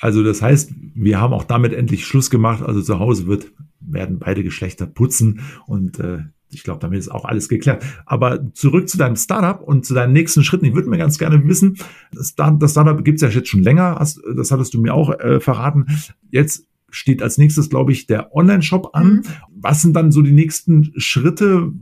Also 0.00 0.22
das 0.22 0.40
heißt, 0.40 0.72
wir 0.94 1.20
haben 1.20 1.34
auch 1.34 1.44
damit 1.44 1.74
endlich 1.74 2.06
Schluss 2.06 2.30
gemacht. 2.30 2.62
Also 2.62 2.80
zu 2.80 2.98
Hause 2.98 3.26
wird, 3.26 3.52
werden 3.80 4.18
beide 4.18 4.42
Geschlechter 4.42 4.86
putzen 4.86 5.40
und 5.66 5.98
äh, 5.98 6.20
ich 6.48 6.64
glaube, 6.64 6.80
damit 6.80 6.98
ist 6.98 7.10
auch 7.10 7.24
alles 7.24 7.48
geklärt. 7.48 7.84
Aber 8.06 8.52
zurück 8.52 8.88
zu 8.88 8.96
deinem 8.96 9.16
Startup 9.16 9.60
und 9.60 9.84
zu 9.84 9.94
deinen 9.94 10.12
nächsten 10.12 10.44
Schritten. 10.44 10.64
Ich 10.64 10.74
würde 10.74 10.88
mir 10.88 10.98
ganz 10.98 11.18
gerne 11.18 11.46
wissen, 11.46 11.76
das 12.12 12.30
Startup 12.30 13.04
gibt 13.04 13.16
es 13.16 13.22
ja 13.22 13.28
jetzt 13.28 13.48
schon 13.48 13.62
länger, 13.62 13.98
das 14.36 14.50
hattest 14.50 14.72
du 14.74 14.80
mir 14.80 14.94
auch 14.94 15.10
äh, 15.18 15.40
verraten. 15.40 15.86
Jetzt 16.30 16.66
steht 16.90 17.22
als 17.22 17.38
nächstes, 17.38 17.68
glaube 17.68 17.92
ich, 17.92 18.06
der 18.06 18.34
Online-Shop 18.34 18.90
an. 18.94 19.06
Mhm. 19.06 19.22
Was 19.54 19.82
sind 19.82 19.94
dann 19.94 20.12
so 20.12 20.22
die 20.22 20.32
nächsten 20.32 20.92
Schritte? 20.96 21.72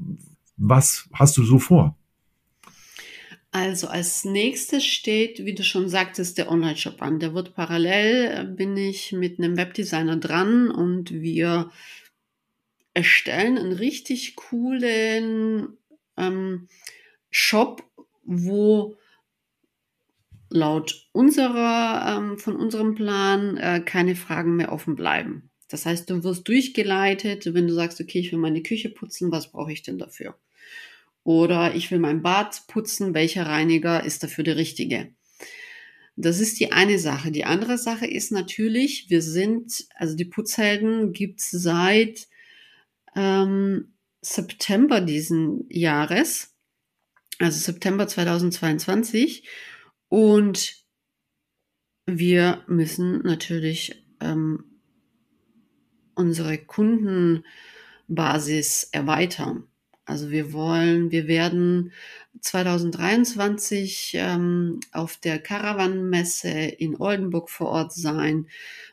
Was 0.56 1.08
hast 1.12 1.36
du 1.36 1.44
so 1.44 1.58
vor? 1.58 1.96
Also 3.52 3.88
als 3.88 4.24
nächstes 4.24 4.84
steht, 4.84 5.44
wie 5.44 5.54
du 5.54 5.64
schon 5.64 5.88
sagtest, 5.88 6.38
der 6.38 6.50
Online-Shop 6.50 7.02
an. 7.02 7.18
Der 7.18 7.34
wird 7.34 7.54
parallel, 7.54 8.26
äh, 8.26 8.44
bin 8.44 8.76
ich 8.76 9.12
mit 9.12 9.38
einem 9.38 9.56
Webdesigner 9.56 10.16
dran 10.16 10.70
und 10.70 11.10
wir 11.10 11.70
erstellen 12.94 13.58
einen 13.58 13.72
richtig 13.72 14.36
coolen 14.36 15.76
ähm, 16.16 16.68
Shop, 17.30 17.82
wo 18.24 18.96
laut 20.48 21.08
unserer, 21.12 22.16
ähm, 22.16 22.38
von 22.38 22.56
unserem 22.56 22.94
Plan 22.94 23.56
äh, 23.56 23.80
keine 23.80 24.14
Fragen 24.14 24.56
mehr 24.56 24.72
offen 24.72 24.94
bleiben. 24.94 25.50
Das 25.68 25.86
heißt, 25.86 26.10
du 26.10 26.22
wirst 26.24 26.46
durchgeleitet, 26.48 27.52
wenn 27.54 27.68
du 27.68 27.74
sagst, 27.74 28.00
okay, 28.00 28.20
ich 28.20 28.32
will 28.32 28.40
meine 28.40 28.62
Küche 28.62 28.90
putzen, 28.90 29.30
was 29.30 29.50
brauche 29.50 29.72
ich 29.72 29.82
denn 29.82 29.98
dafür? 29.98 30.36
Oder 31.22 31.74
ich 31.74 31.90
will 31.90 31.98
mein 31.98 32.22
Bad 32.22 32.62
putzen, 32.66 33.14
welcher 33.14 33.46
Reiniger 33.46 34.04
ist 34.04 34.22
dafür 34.22 34.44
der 34.44 34.56
richtige? 34.56 35.14
Das 36.16 36.40
ist 36.40 36.60
die 36.60 36.72
eine 36.72 36.98
Sache. 36.98 37.30
Die 37.30 37.44
andere 37.44 37.78
Sache 37.78 38.06
ist 38.06 38.32
natürlich, 38.32 39.08
wir 39.08 39.22
sind, 39.22 39.86
also 39.94 40.16
die 40.16 40.26
Putzhelden 40.26 41.12
gibt 41.12 41.40
es 41.40 41.50
seit 41.50 42.26
ähm, 43.14 43.94
September 44.20 45.00
diesen 45.00 45.64
Jahres, 45.70 46.54
also 47.38 47.58
September 47.58 48.06
2022. 48.06 49.48
Und 50.08 50.74
wir 52.06 52.64
müssen 52.66 53.22
natürlich 53.22 54.04
ähm, 54.20 54.80
unsere 56.14 56.58
Kundenbasis 56.58 58.88
erweitern. 58.92 59.69
Also 60.10 60.32
wir 60.32 60.52
wollen, 60.52 61.12
wir 61.12 61.28
werden 61.28 61.92
2023 62.40 64.14
ähm, 64.16 64.80
auf 64.90 65.16
der 65.16 65.38
Caravan-Messe 65.38 66.50
in 66.50 67.00
Oldenburg 67.00 67.48
vor 67.48 67.68
Ort 67.68 67.92
sein. 67.92 68.48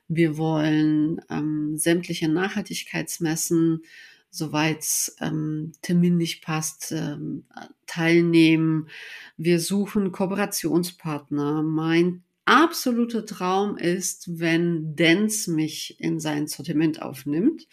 Wir 0.07 0.38
wollen 0.38 1.19
ähm, 1.31 1.75
sämtliche 1.75 2.29
Nachhaltigkeitsmessen, 2.29 3.81
soweit 4.29 4.86
ähm, 5.19 5.71
terminlich 5.81 6.43
passt, 6.43 6.91
ähm, 6.91 7.45
teilnehmen. 7.88 8.88
Wir 9.38 9.59
suchen 9.59 10.12
Kooperationspartner. 10.12 11.63
Mein 11.63 12.21
absoluter 12.45 13.25
Traum 13.25 13.75
ist, 13.75 14.39
wenn 14.39 14.95
Dance 14.95 15.51
mich 15.51 16.00
in 16.00 16.19
sein 16.19 16.45
Sortiment 16.45 17.01
aufnimmt. 17.01 17.67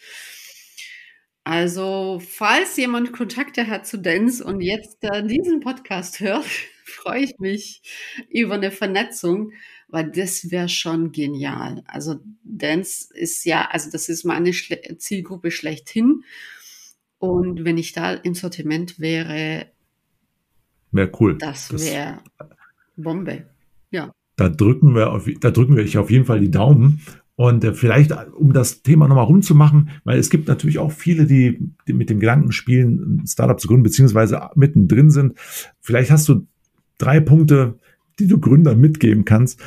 Also, 1.45 2.19
falls 2.27 2.75
jemand 2.75 3.13
Kontakte 3.13 3.67
hat 3.67 3.85
zu 3.85 3.99
Dance 3.99 4.43
und 4.43 4.61
jetzt 4.61 4.97
äh, 5.01 5.25
diesen 5.25 5.59
Podcast 5.59 6.19
hört, 6.19 6.45
freue 6.83 7.21
ich 7.21 7.37
mich 7.37 7.83
über 8.29 8.55
eine 8.55 8.71
Vernetzung, 8.71 9.51
weil 9.87 10.09
das 10.09 10.49
wäre 10.49 10.67
schon 10.69 11.11
genial. 11.11 11.83
Also, 11.85 12.15
Dance 12.43 13.09
ist 13.13 13.45
ja, 13.45 13.69
also 13.69 13.91
das 13.91 14.09
ist 14.09 14.23
meine 14.23 14.53
Schle 14.53 14.97
Zielgruppe 14.97 15.51
schlechthin. 15.51 16.23
Und 17.19 17.63
wenn 17.63 17.77
ich 17.77 17.93
da 17.93 18.13
im 18.15 18.33
Sortiment 18.33 18.99
wäre, 18.99 19.67
wäre 20.91 21.11
cool. 21.19 21.37
Das 21.37 21.71
wäre 21.71 22.23
Bombe. 22.97 23.45
Ja. 23.91 24.11
Da 24.35 24.49
drücken 24.49 24.95
wir 24.95 25.11
auf, 25.11 25.29
da 25.39 25.51
drücken 25.51 25.77
wir 25.77 26.01
auf 26.01 26.09
jeden 26.09 26.25
Fall 26.25 26.39
die 26.39 26.51
Daumen. 26.51 27.01
Und 27.35 27.63
äh, 27.63 27.73
vielleicht, 27.73 28.11
um 28.33 28.53
das 28.53 28.81
Thema 28.81 29.07
nochmal 29.07 29.25
rumzumachen, 29.25 29.89
weil 30.03 30.17
es 30.19 30.29
gibt 30.29 30.47
natürlich 30.47 30.79
auch 30.79 30.91
viele, 30.91 31.25
die, 31.25 31.59
die 31.87 31.93
mit 31.93 32.09
dem 32.09 32.19
Gedanken 32.19 32.51
spielen, 32.51 33.21
ein 33.23 33.27
Startup 33.27 33.59
zu 33.59 33.67
gründen, 33.67 33.83
beziehungsweise 33.83 34.49
mittendrin 34.55 35.11
sind. 35.11 35.37
Vielleicht 35.81 36.11
hast 36.11 36.29
du 36.29 36.47
drei 36.97 37.19
Punkte, 37.19 37.77
die 38.19 38.27
du 38.27 38.39
Gründern 38.39 38.79
mitgeben 38.79 39.25
kannst. 39.25 39.59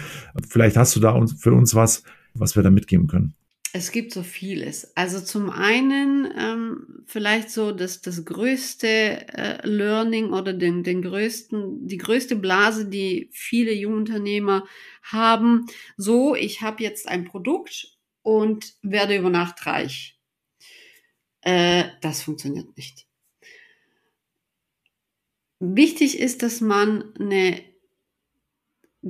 Vielleicht 0.49 0.77
hast 0.77 0.97
du 0.97 1.01
da 1.01 1.11
uns, 1.11 1.35
für 1.35 1.53
uns 1.53 1.75
was, 1.75 2.03
was 2.35 2.57
wir 2.57 2.63
da 2.63 2.71
mitgeben 2.71 3.07
können. 3.07 3.35
Es 3.75 3.93
gibt 3.93 4.13
so 4.13 4.23
vieles. 4.23 4.97
Also 4.97 5.21
zum 5.21 5.51
einen 5.51 6.33
ähm, 6.37 7.05
vielleicht 7.07 7.51
so 7.51 7.71
das, 7.71 8.01
das 8.01 8.25
größte 8.25 8.89
äh, 8.89 9.67
Learning 9.67 10.33
oder 10.33 10.55
den, 10.55 10.83
den 10.83 11.03
größten, 11.03 11.87
die 11.87 11.99
größte 11.99 12.37
Blase, 12.37 12.89
die 12.89 13.29
viele 13.33 13.73
Jungunternehmer 13.73 14.67
haben. 15.03 15.67
So, 15.99 16.35
ich 16.35 16.63
habe 16.63 16.83
jetzt 16.83 17.09
ein 17.09 17.27
Produkt 17.27 17.99
und 18.23 18.75
werde 18.83 19.17
über 19.17 19.29
Nacht 19.29 19.67
reich. 19.67 20.19
Äh, 21.43 21.85
das 22.01 22.23
funktioniert 22.23 22.75
nicht. 22.77 23.07
Wichtig 25.61 26.19
ist, 26.19 26.43
dass 26.43 26.63
man 26.63 27.15
eine 27.17 27.63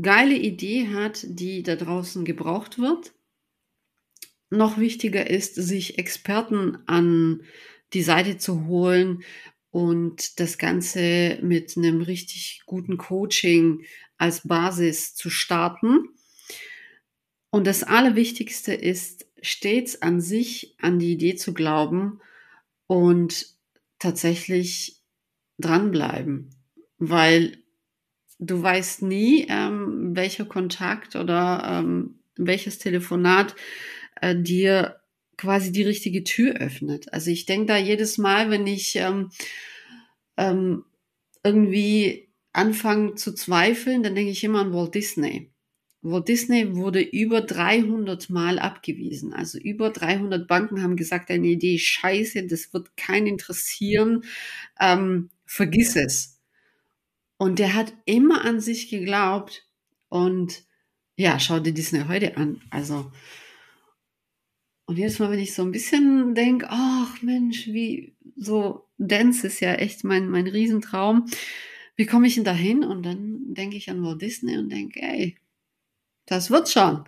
geile 0.01 0.35
Idee 0.35 0.89
hat, 0.89 1.25
die 1.29 1.63
da 1.63 1.77
draußen 1.77 2.25
gebraucht 2.25 2.79
wird 2.79 3.13
noch 4.51 4.79
wichtiger 4.79 5.29
ist, 5.29 5.55
sich 5.55 5.99
Experten 5.99 6.79
an 6.87 7.43
die 7.93 8.03
Seite 8.03 8.39
zu 8.39 8.67
holen, 8.67 9.25
und 9.71 10.41
das 10.41 10.59
Ganze 10.59 11.39
mit 11.43 11.77
einem 11.77 12.01
richtig 12.03 12.63
guten 12.67 12.97
Coaching 12.97 13.85
als 14.17 14.47
Basis 14.47 15.15
zu 15.15 15.31
starten. 15.31 16.09
Und 17.51 17.67
das 17.67 17.83
Allerwichtigste 17.83 18.75
ist, 18.75 19.27
stets 19.41 20.03
an 20.03 20.21
sich, 20.21 20.75
an 20.81 20.99
die 20.99 21.13
Idee 21.13 21.37
zu 21.37 21.55
glauben 21.55 22.21
und 22.87 23.55
tatsächlich 23.99 25.01
dranbleiben, 25.59 26.51
weil 26.99 27.59
du 28.39 28.63
weißt 28.63 29.03
nie, 29.03 29.47
ähm, 29.49 30.17
welcher 30.17 30.45
Kontakt 30.45 31.17
oder 31.17 31.81
ähm, 31.85 32.21
welches 32.37 32.79
Telefonat 32.79 33.55
äh, 34.21 34.37
dir 34.37 35.01
quasi 35.37 35.73
die 35.73 35.85
richtige 35.85 36.25
Tür 36.25 36.55
öffnet. 36.57 37.13
Also 37.13 37.31
ich 37.31 37.47
denke 37.47 37.67
da 37.67 37.77
jedes 37.77 38.19
Mal, 38.19 38.51
wenn 38.51 38.67
ich 38.67 38.97
ähm, 38.97 39.31
ähm, 40.37 40.85
irgendwie 41.45 42.29
anfange 42.53 43.15
zu 43.15 43.35
zweifeln, 43.35 44.03
dann 44.03 44.15
denke 44.15 44.33
ich 44.33 44.43
immer 44.43 44.61
an 44.61 44.73
Walt 44.73 44.95
Disney. 44.95 45.53
Walt 46.03 46.29
Disney 46.29 46.75
wurde 46.77 47.01
über 47.01 47.41
300 47.41 48.31
Mal 48.31 48.59
abgewiesen. 48.59 49.33
Also 49.33 49.59
über 49.59 49.91
300 49.91 50.47
Banken 50.47 50.83
haben 50.83 50.97
gesagt, 50.97 51.31
deine 51.31 51.47
Idee 51.49 51.77
ist 51.77 51.87
scheiße, 51.87 52.47
das 52.47 52.73
wird 52.73 52.97
keinen 52.97 53.27
interessieren, 53.27 54.25
ähm, 54.81 55.31
vergiss 55.45 55.97
es. 55.97 56.41
Und 57.37 57.59
der 57.59 57.75
hat 57.75 57.95
immer 58.05 58.45
an 58.45 58.61
sich 58.61 58.89
geglaubt 58.91 59.67
und 60.09 60.65
ja, 61.17 61.41
schau 61.41 61.59
dir 61.61 61.73
Disney 61.75 62.05
heute 62.09 62.37
an. 62.37 62.61
Also, 62.71 63.11
und 64.89 64.97
jedes 64.97 65.19
Mal, 65.19 65.31
wenn 65.31 65.39
ich 65.39 65.53
so 65.53 65.63
ein 65.63 65.71
bisschen 65.71 66.35
denke, 66.35 66.67
ach 66.71 67.21
Mensch, 67.21 67.67
wie 67.67 68.15
so 68.37 68.87
Dance 68.97 69.47
ist 69.47 69.61
ja 69.61 69.75
echt 69.75 70.03
mein, 70.03 70.31
mein 70.31 70.47
Riesentraum. 70.47 71.27
Wie 71.95 72.07
komme 72.07 72.27
ich 72.27 72.37
denn 72.37 72.45
da 72.45 72.55
hin? 72.55 72.83
Und 72.83 73.05
dann 73.05 73.53
denke 73.53 73.77
ich 73.77 73.91
an 73.91 74.03
Walt 74.03 74.23
Disney 74.23 74.57
und 74.57 74.71
denke, 74.73 75.01
ey, 75.03 75.37
das 76.25 76.51
wird 76.51 76.71
schon. 76.71 77.05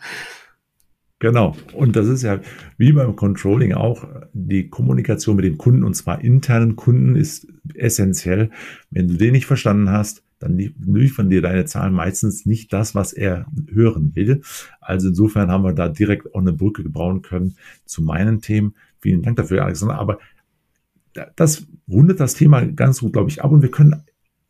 Genau. 1.21 1.57
Und 1.73 1.97
das 1.97 2.07
ist 2.07 2.23
ja 2.23 2.43
wie 2.77 2.93
beim 2.93 3.17
Controlling 3.17 3.73
auch, 3.73 4.07
die 4.35 4.69
Kommunikation 4.69 5.37
mit 5.37 5.47
den 5.47 5.57
Kunden 5.57 5.83
und 5.83 5.95
zwar 5.95 6.23
internen 6.23 6.77
Kunden 6.77 7.17
ist 7.17 7.47
essentiell. 7.75 8.51
Wenn 8.91 9.09
du 9.09 9.15
den 9.15 9.33
nicht 9.33 9.47
verstanden 9.47 9.89
hast, 9.89 10.23
dann 10.41 10.57
liefern 10.59 11.29
dir 11.29 11.43
deine 11.43 11.67
Zahlen 11.67 11.93
meistens 11.93 12.47
nicht 12.47 12.73
das, 12.73 12.95
was 12.95 13.13
er 13.13 13.47
hören 13.71 14.17
will. 14.17 14.41
Also 14.81 15.09
insofern 15.09 15.51
haben 15.51 15.65
wir 15.65 15.75
da 15.75 15.89
direkt 15.89 16.35
auch 16.35 16.41
eine 16.41 16.55
Brücke 16.55 16.83
bauen 16.89 17.21
können 17.23 17.57
zu 17.85 18.03
meinen 18.03 18.41
Themen. 18.41 18.75
Vielen 19.01 19.23
Dank 19.23 19.37
dafür, 19.37 19.65
Alexander. 19.65 19.99
Aber 19.99 20.19
das 21.37 21.67
rundet 21.89 22.21
das 22.21 22.35
Thema 22.35 22.65
ganz 22.65 23.01
gut, 23.01 23.13
glaube 23.13 23.29
ich, 23.29 23.45
ab 23.45 23.53
und 23.53 23.63
wir 23.63 23.71
können 23.71 24.03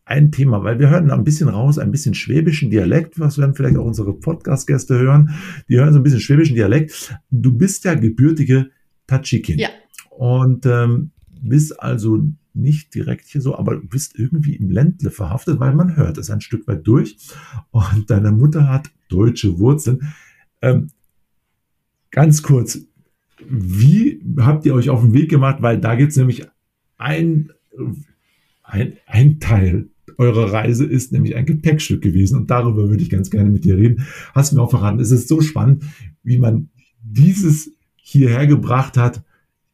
ein 0.05 0.31
Thema, 0.33 0.63
weil 0.63 0.79
wir 0.79 0.91
hören 0.91 1.09
da 1.09 1.15
ein 1.15 1.25
bisschen 1.25 1.49
raus, 1.49 1.79
ein 1.79 1.91
bisschen 1.91 2.15
schwäbischen 2.15 2.71
Dialekt, 2.71 3.19
was 3.19 3.39
werden 3.39 3.55
vielleicht 3.55 3.77
auch 3.77 3.85
unsere 3.85 4.13
Podcast-Gäste 4.13 4.99
hören. 4.99 5.31
Die 5.69 5.77
hören 5.77 5.93
so 5.93 6.01
ein 6.01 6.03
bisschen 6.03 6.21
schwäbischen 6.21 6.57
Dialekt. 6.57 7.17
Du 7.31 7.53
bist 7.53 7.85
ja 7.85 7.95
gebürtige 7.95 8.71
Tadschikin. 9.07 9.59
Ja. 9.59 9.69
Und 10.11 10.67
ähm, 10.67 11.11
bist 11.43 11.81
also 11.81 12.29
nicht 12.55 12.95
direkt 12.95 13.27
hier 13.27 13.41
so, 13.41 13.57
aber 13.57 13.77
du 13.77 13.87
bist 13.87 14.19
irgendwie 14.19 14.57
im 14.57 14.71
Ländle 14.71 15.11
verhaftet, 15.11 15.61
weil 15.61 15.75
man 15.75 15.97
hört 15.97 16.19
es 16.19 16.31
ein 16.31 16.41
Stück 16.41 16.67
weit 16.67 16.87
durch. 16.87 17.17
Und 17.71 18.11
deine 18.11 18.33
Mutter 18.33 18.69
hat 18.69 18.91
deutsche 19.09 19.59
Wurzeln. 19.59 20.13
Ähm, 20.63 20.89
ganz 22.11 22.43
kurz, 22.43 22.81
wie 23.49 24.23
habt 24.39 24.67
ihr 24.67 24.75
euch 24.75 24.91
auf 24.91 25.01
den 25.01 25.13
Weg 25.13 25.31
gemacht? 25.31 25.59
Weil 25.61 25.81
da 25.81 25.95
gibt 25.95 26.11
es 26.11 26.17
nämlich 26.17 26.47
ein, 26.99 27.51
ein, 28.63 28.95
ein 29.07 29.41
Teil 29.41 29.89
eurer 30.21 30.53
Reise 30.53 30.85
ist 30.85 31.13
nämlich 31.13 31.35
ein 31.35 31.47
Gepäckstück 31.47 32.03
gewesen 32.03 32.37
und 32.37 32.51
darüber 32.51 32.91
würde 32.91 33.03
ich 33.03 33.09
ganz 33.09 33.31
gerne 33.31 33.49
mit 33.49 33.65
dir 33.65 33.79
reden. 33.79 34.07
Hast 34.35 34.53
du 34.53 34.57
mir 34.57 34.63
auch 34.63 34.71
verraten, 34.71 35.01
es 35.01 35.11
ist 35.11 35.29
so 35.29 35.41
spannend, 35.41 35.85
wie 36.23 36.37
man 36.37 36.69
dieses 37.03 37.73
hierher 37.97 38.47
gebracht 38.47 38.99
hat 38.99 39.25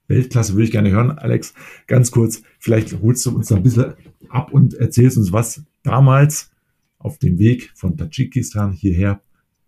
Weltklasse 0.09 0.53
würde 0.55 0.65
ich 0.65 0.71
gerne 0.71 0.91
hören. 0.91 1.11
Alex, 1.11 1.55
ganz 1.87 2.11
kurz, 2.11 2.43
vielleicht 2.59 3.01
holst 3.01 3.27
du 3.27 3.35
uns 3.35 3.51
ein 3.53 3.63
bisschen 3.63 3.95
ab 4.29 4.53
und 4.53 4.75
erzählst 4.75 5.17
uns, 5.17 5.33
was 5.33 5.63
damals 5.83 6.51
auf 6.99 7.19
dem 7.19 7.39
Weg 7.39 7.71
von 7.75 7.97
Tadschikistan 7.97 8.73
hierher, 8.73 9.21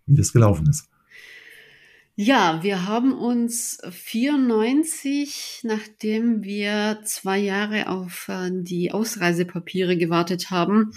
wie 0.07 0.17
das 0.17 0.33
gelaufen 0.33 0.67
ist. 0.69 0.89
Ja, 2.21 2.65
wir 2.65 2.87
haben 2.87 3.13
uns 3.13 3.79
94, 3.89 5.61
nachdem 5.63 6.43
wir 6.43 6.99
zwei 7.05 7.39
Jahre 7.39 7.89
auf 7.89 8.27
äh, 8.29 8.51
die 8.53 8.91
Ausreisepapiere 8.91 9.97
gewartet 9.97 10.51
haben, 10.51 10.91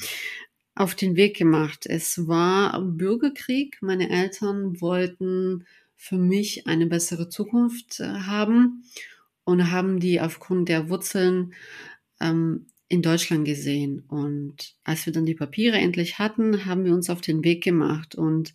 auf 0.74 0.96
den 0.96 1.16
Weg 1.16 1.38
gemacht. 1.38 1.86
Es 1.86 2.28
war 2.28 2.82
Bürgerkrieg. 2.82 3.78
Meine 3.82 4.10
Eltern 4.10 4.82
wollten 4.82 5.66
für 5.96 6.18
mich 6.18 6.66
eine 6.66 6.88
bessere 6.88 7.30
Zukunft 7.30 8.00
äh, 8.00 8.06
haben 8.06 8.84
und 9.44 9.72
haben 9.72 10.00
die 10.00 10.22
aufgrund 10.22 10.70
der 10.70 10.90
Wurzeln 10.90 11.54
ähm, 12.20 12.68
in 12.88 13.02
Deutschland 13.02 13.46
gesehen. 13.46 14.04
Und 14.08 14.76
als 14.84 15.06
wir 15.06 15.14
dann 15.14 15.26
die 15.26 15.36
Papiere 15.36 15.78
endlich 15.78 16.20
hatten, 16.20 16.66
haben 16.66 16.84
wir 16.84 16.94
uns 16.94 17.10
auf 17.10 17.22
den 17.22 17.44
Weg 17.44 17.64
gemacht. 17.64 18.16
Und 18.16 18.54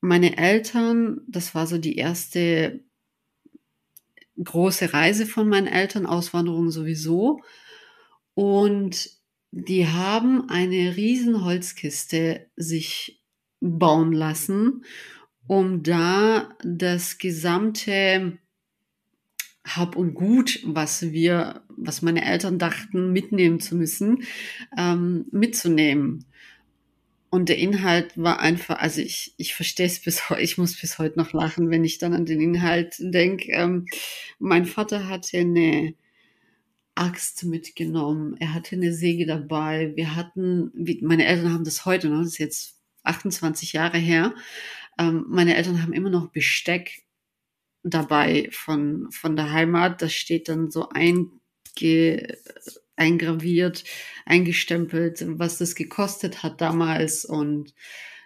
meine 0.00 0.38
Eltern, 0.38 1.20
das 1.28 1.54
war 1.54 1.66
so 1.66 1.78
die 1.78 1.96
erste 1.96 2.80
große 4.42 4.92
Reise 4.94 5.26
von 5.26 5.48
meinen 5.48 5.66
Eltern, 5.66 6.06
Auswanderung 6.06 6.70
sowieso. 6.70 7.42
Und 8.34 9.10
die 9.50 9.86
haben 9.86 10.48
eine 10.48 10.96
riesen 10.96 11.44
Holzkiste 11.44 12.46
sich 12.56 13.22
bauen 13.60 14.12
lassen, 14.12 14.84
um 15.46 15.82
da 15.82 16.56
das 16.62 17.18
gesamte 17.18 18.38
hab 19.76 19.96
und 19.96 20.14
Gut, 20.14 20.60
was 20.64 21.12
wir, 21.12 21.62
was 21.76 22.02
meine 22.02 22.24
Eltern 22.24 22.58
dachten, 22.58 23.12
mitnehmen 23.12 23.60
zu 23.60 23.76
müssen, 23.76 24.24
ähm, 24.76 25.26
mitzunehmen. 25.30 26.24
Und 27.30 27.50
der 27.50 27.58
Inhalt 27.58 28.16
war 28.16 28.40
einfach, 28.40 28.78
also 28.78 29.02
ich, 29.02 29.34
ich 29.36 29.54
verstehe 29.54 29.86
es 29.86 30.00
bis 30.04 30.30
heute, 30.30 30.42
ich 30.42 30.58
muss 30.58 30.80
bis 30.80 30.98
heute 30.98 31.18
noch 31.18 31.32
lachen, 31.32 31.70
wenn 31.70 31.84
ich 31.84 31.98
dann 31.98 32.14
an 32.14 32.26
den 32.26 32.40
Inhalt 32.40 32.96
denke. 32.98 33.52
Ähm, 33.52 33.86
mein 34.38 34.64
Vater 34.64 35.08
hatte 35.08 35.38
eine 35.38 35.94
Axt 36.94 37.44
mitgenommen, 37.44 38.36
er 38.40 38.54
hatte 38.54 38.74
eine 38.74 38.92
Säge 38.92 39.24
dabei, 39.24 39.92
wir 39.94 40.16
hatten, 40.16 40.72
meine 41.00 41.26
Eltern 41.26 41.52
haben 41.52 41.62
das 41.62 41.84
heute 41.84 42.08
noch, 42.08 42.18
das 42.18 42.32
ist 42.32 42.38
jetzt 42.38 42.80
28 43.04 43.72
Jahre 43.72 43.98
her, 43.98 44.34
ähm, 44.98 45.24
meine 45.28 45.54
Eltern 45.56 45.80
haben 45.80 45.92
immer 45.92 46.10
noch 46.10 46.32
Besteck 46.32 47.04
dabei 47.82 48.48
von, 48.52 49.10
von 49.10 49.36
der 49.36 49.52
Heimat. 49.52 50.02
Das 50.02 50.12
steht 50.12 50.48
dann 50.48 50.70
so 50.70 50.88
einge, 50.90 51.30
eingraviert, 52.96 53.84
eingestempelt, 54.26 55.24
was 55.38 55.58
das 55.58 55.74
gekostet 55.74 56.42
hat 56.42 56.60
damals. 56.60 57.24
Und 57.24 57.74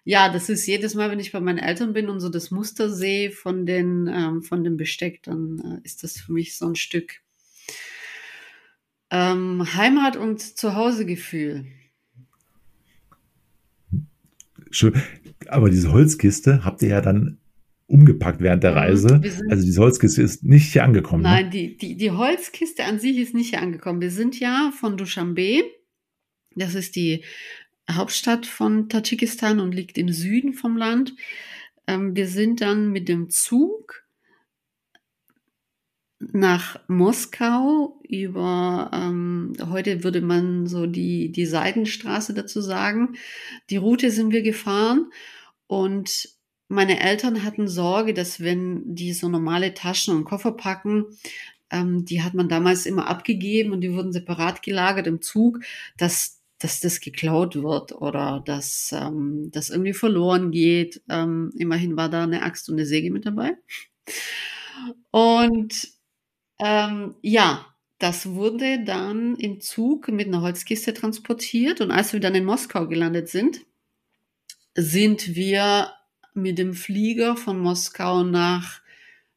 ja, 0.05 0.33
das 0.33 0.49
ist 0.49 0.67
jedes 0.67 0.95
Mal, 0.95 1.11
wenn 1.11 1.21
ich 1.21 1.33
bei 1.33 1.41
meinen 1.41 1.59
Eltern 1.59 1.93
bin 1.93 2.09
und 2.09 2.21
so 2.21 2.29
das 2.29 2.51
Muster 2.51 2.91
sehe 2.91 3.31
von, 3.31 3.67
den, 3.67 4.09
ähm, 4.13 4.43
von 4.43 4.65
dem 4.65 4.77
Besteck, 4.77 5.23
dann 5.23 5.59
äh, 5.59 5.87
ist 5.87 6.03
das 6.03 6.19
für 6.19 6.33
mich 6.33 6.57
so 6.57 6.67
ein 6.67 6.77
Stück 6.77 7.21
ähm, 9.11 9.75
Heimat 9.75 10.17
und 10.17 10.41
Zuhausegefühl. 10.41 11.67
Schön. 14.71 15.01
Aber 15.49 15.69
diese 15.69 15.93
Holzkiste 15.93 16.65
habt 16.65 16.81
ihr 16.83 16.89
ja 16.89 17.01
dann 17.03 17.39
umgepackt 17.93 18.41
während 18.41 18.65
der 18.65 18.73
mhm. 18.73 18.79
Reise. 18.79 19.21
Also 19.51 19.71
die 19.71 19.79
Holzkiste 19.79 20.23
ist 20.23 20.43
nicht 20.45 20.73
hier 20.73 20.83
angekommen. 20.83 21.23
Ne? 21.23 21.29
Nein, 21.29 21.45
ne? 21.45 21.51
die, 21.51 21.77
die, 21.77 21.97
die 21.97 22.11
Holzkiste 22.11 22.85
an 22.85 22.99
sich 22.99 23.19
ist 23.19 23.35
nicht 23.35 23.51
hier 23.51 23.61
angekommen. 23.61 24.01
Wir 24.01 24.11
sind 24.11 24.41
ja 24.41 24.73
von 24.75 24.97
Dushanbe, 24.97 25.63
das 26.57 26.75
ist 26.75 26.97
die 26.97 27.25
Hauptstadt 27.91 28.47
von 28.47 28.89
Tadschikistan 28.89 29.61
und 29.61 29.75
liegt 29.75 29.99
im 29.99 30.09
Süden 30.09 30.55
vom 30.55 30.77
Land. 30.77 31.15
Ähm, 31.87 32.17
wir 32.17 32.29
sind 32.29 32.63
dann 32.63 32.91
mit 32.91 33.09
dem 33.09 33.29
Zug 33.29 34.03
nach 36.19 36.79
Moskau 36.89 38.01
über, 38.09 38.91
ähm, 38.95 39.55
heute 39.69 40.05
würde 40.05 40.21
man 40.21 40.67
so 40.67 40.87
die, 40.87 41.33
die 41.33 41.47
Seidenstraße 41.47 42.33
dazu 42.33 42.61
sagen. 42.61 43.17
Die 43.71 43.77
Route 43.77 44.11
sind 44.11 44.33
wir 44.33 44.43
gefahren 44.43 45.11
und 45.67 46.29
meine 46.73 47.01
Eltern 47.01 47.45
hatten 47.45 47.69
Sorge, 47.69 48.15
dass 48.15 48.41
wenn 48.41 48.95
die 48.95 49.13
so 49.13 49.29
normale 49.29 49.75
Taschen 49.75 50.17
und 50.17 50.25
Koffer 50.25 50.53
packen, 50.53 51.07
ähm, 51.71 52.05
die 52.05 52.23
hat 52.23 52.35
man 52.35 52.49
damals 52.49 52.87
immer 52.87 53.09
abgegeben 53.09 53.73
und 53.73 53.83
die 53.83 53.93
wurden 53.95 54.13
separat 54.13 54.63
gelagert 54.63 55.07
im 55.07 55.21
Zug, 55.23 55.61
dass 55.97 56.39
dass 56.59 56.79
das 56.79 57.01
geklaut 57.01 57.57
wird 57.57 57.91
oder 57.91 58.41
dass 58.45 58.93
ähm, 58.93 59.51
das 59.53 59.69
irgendwie 59.69 59.95
verloren 59.95 60.53
geht. 60.53 61.03
Ähm, 61.09 61.53
immerhin 61.59 61.97
war 61.97 62.09
da 62.09 62.23
eine 62.23 62.43
Axt 62.43 62.69
und 62.69 62.77
eine 62.77 62.87
Säge 62.87 63.11
mit 63.11 63.27
dabei. 63.27 63.57
Und 65.11 65.89
ähm, 66.61 67.17
ja, 67.21 67.67
das 67.99 68.27
wurde 68.27 68.85
dann 68.85 69.37
im 69.37 69.61
Zug 69.61 70.09
mit 70.09 70.29
einer 70.29 70.43
Holzkiste 70.43 70.95
transportiert 70.95 71.81
und 71.81 71.91
als 71.91 72.13
wir 72.13 72.21
dann 72.21 72.35
in 72.35 72.45
Moskau 72.45 72.87
gelandet 72.87 73.29
sind, 73.29 73.61
sind 74.75 75.35
wir 75.35 75.93
mit 76.35 76.59
dem 76.59 76.75
Flieger 76.75 77.37
von 77.37 77.59
Moskau 77.59 78.23
nach 78.23 78.81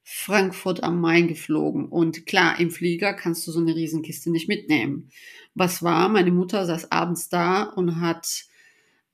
Frankfurt 0.03 0.83
am 0.83 1.01
Main 1.01 1.27
geflogen. 1.27 1.87
Und 1.87 2.25
klar, 2.25 2.59
im 2.59 2.71
Flieger 2.71 3.13
kannst 3.13 3.47
du 3.47 3.51
so 3.51 3.59
eine 3.59 3.75
Riesenkiste 3.75 4.29
nicht 4.31 4.47
mitnehmen. 4.47 5.09
Was 5.55 5.81
war? 5.81 6.09
Meine 6.09 6.31
Mutter 6.31 6.65
saß 6.65 6.91
abends 6.91 7.29
da 7.29 7.63
und 7.63 7.99
hat 7.99 8.45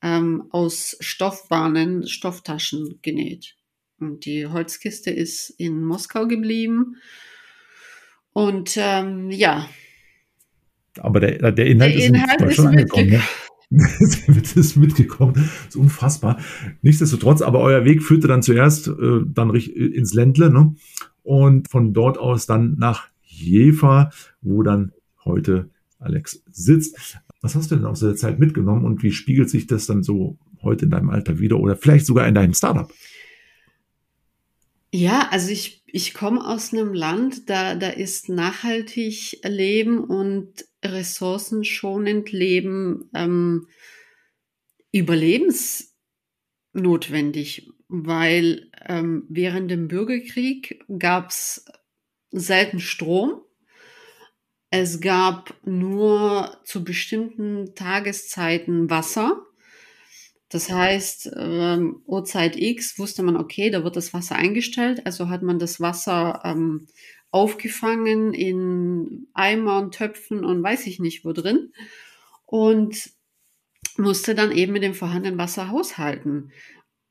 ähm, 0.01 0.47
aus 0.49 0.97
Stoffbahnen 0.99 2.07
Stofftaschen 2.07 2.99
genäht. 3.01 3.55
Und 3.99 4.25
die 4.25 4.47
Holzkiste 4.47 5.11
ist 5.11 5.51
in 5.51 5.83
Moskau 5.83 6.27
geblieben. 6.27 6.97
Und 8.33 8.75
ähm, 8.77 9.29
ja. 9.31 9.69
Aber 10.99 11.19
der, 11.19 11.51
der 11.51 11.65
Inhalt, 11.67 11.95
der 11.97 12.05
Inhalt 12.05 12.41
ist, 12.41 12.47
in 12.47 12.49
ist 12.49 12.59
angekommen. 12.59 13.09
Ne? 13.09 13.21
das 14.27 14.53
ist 14.53 14.75
mitgekommen. 14.75 15.33
Das 15.33 15.69
ist 15.69 15.75
unfassbar. 15.77 16.37
Nichtsdestotrotz, 16.81 17.41
aber 17.41 17.59
euer 17.59 17.85
Weg 17.85 18.03
führte 18.03 18.27
dann 18.27 18.43
zuerst 18.43 18.87
äh, 18.87 19.21
dann 19.25 19.55
ins 19.55 20.13
Ländle, 20.13 20.51
ne? 20.51 20.75
Und 21.23 21.69
von 21.69 21.93
dort 21.93 22.17
aus 22.17 22.45
dann 22.45 22.75
nach 22.77 23.07
Jever, 23.23 24.09
wo 24.41 24.61
dann 24.63 24.91
heute 25.23 25.69
Alex 25.99 26.43
sitzt. 26.51 27.17
Was 27.41 27.55
hast 27.55 27.71
du 27.71 27.75
denn 27.75 27.85
aus 27.85 28.01
der 28.01 28.15
Zeit 28.15 28.39
mitgenommen 28.39 28.85
und 28.85 29.03
wie 29.03 29.11
spiegelt 29.11 29.49
sich 29.49 29.67
das 29.67 29.85
dann 29.85 30.03
so 30.03 30.37
heute 30.61 30.85
in 30.85 30.91
deinem 30.91 31.09
Alter 31.09 31.39
wieder 31.39 31.59
oder 31.59 31.77
vielleicht 31.77 32.05
sogar 32.05 32.27
in 32.27 32.35
deinem 32.35 32.53
Startup? 32.53 32.91
Ja, 34.93 35.29
also 35.31 35.51
ich, 35.51 35.83
ich 35.87 36.13
komme 36.13 36.45
aus 36.45 36.73
einem 36.73 36.93
Land, 36.93 37.49
da, 37.49 37.75
da 37.75 37.89
ist 37.89 38.27
nachhaltig 38.27 39.39
Leben 39.43 40.03
und 40.03 40.65
ressourcenschonend 40.83 42.33
Leben 42.33 43.09
ähm, 43.13 43.67
überlebensnotwendig, 44.91 47.69
weil 47.87 48.69
ähm, 48.85 49.25
während 49.29 49.71
dem 49.71 49.87
Bürgerkrieg 49.87 50.83
gab 50.99 51.29
es 51.29 51.63
selten 52.31 52.81
Strom. 52.81 53.41
Es 54.71 54.99
gab 54.99 55.55
nur 55.65 56.57
zu 56.65 56.83
bestimmten 56.83 57.75
Tageszeiten 57.75 58.89
Wasser. 58.89 59.45
Das 60.51 60.69
heißt, 60.69 61.31
ähm, 61.37 62.01
Uhrzeit 62.05 62.57
X 62.57 62.99
wusste 62.99 63.23
man, 63.23 63.37
okay, 63.37 63.69
da 63.69 63.85
wird 63.85 63.95
das 63.95 64.13
Wasser 64.13 64.35
eingestellt, 64.35 65.05
also 65.05 65.29
hat 65.29 65.43
man 65.43 65.59
das 65.59 65.79
Wasser 65.79 66.41
ähm, 66.43 66.87
aufgefangen 67.31 68.33
in 68.33 69.27
Eimern, 69.33 69.91
Töpfen 69.91 70.43
und 70.43 70.61
weiß 70.61 70.87
ich 70.87 70.99
nicht 70.99 71.23
wo 71.23 71.31
drin 71.31 71.71
und 72.45 73.11
musste 73.95 74.35
dann 74.35 74.51
eben 74.51 74.73
mit 74.73 74.83
dem 74.83 74.93
vorhandenen 74.93 75.37
Wasser 75.37 75.69
haushalten 75.69 76.51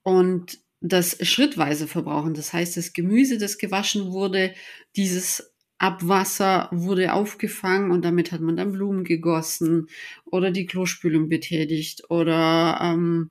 und 0.03 0.59
das 0.83 1.27
schrittweise 1.27 1.89
verbrauchen. 1.89 2.35
Das 2.35 2.53
heißt, 2.53 2.77
das 2.77 2.93
Gemüse, 2.93 3.39
das 3.39 3.57
gewaschen 3.57 4.13
wurde, 4.13 4.55
dieses 4.97 5.55
Abwasser 5.81 6.69
wurde 6.73 7.15
aufgefangen 7.15 7.91
und 7.91 8.05
damit 8.05 8.33
hat 8.33 8.43
man 8.43 8.57
dann 8.57 8.73
Blumen 8.73 9.03
gegossen 9.03 9.89
oder 10.27 10.51
die 10.51 10.67
Klospülung 10.67 11.31
betätigt 11.31 12.11
oder 12.11 12.79
ähm, 12.83 13.31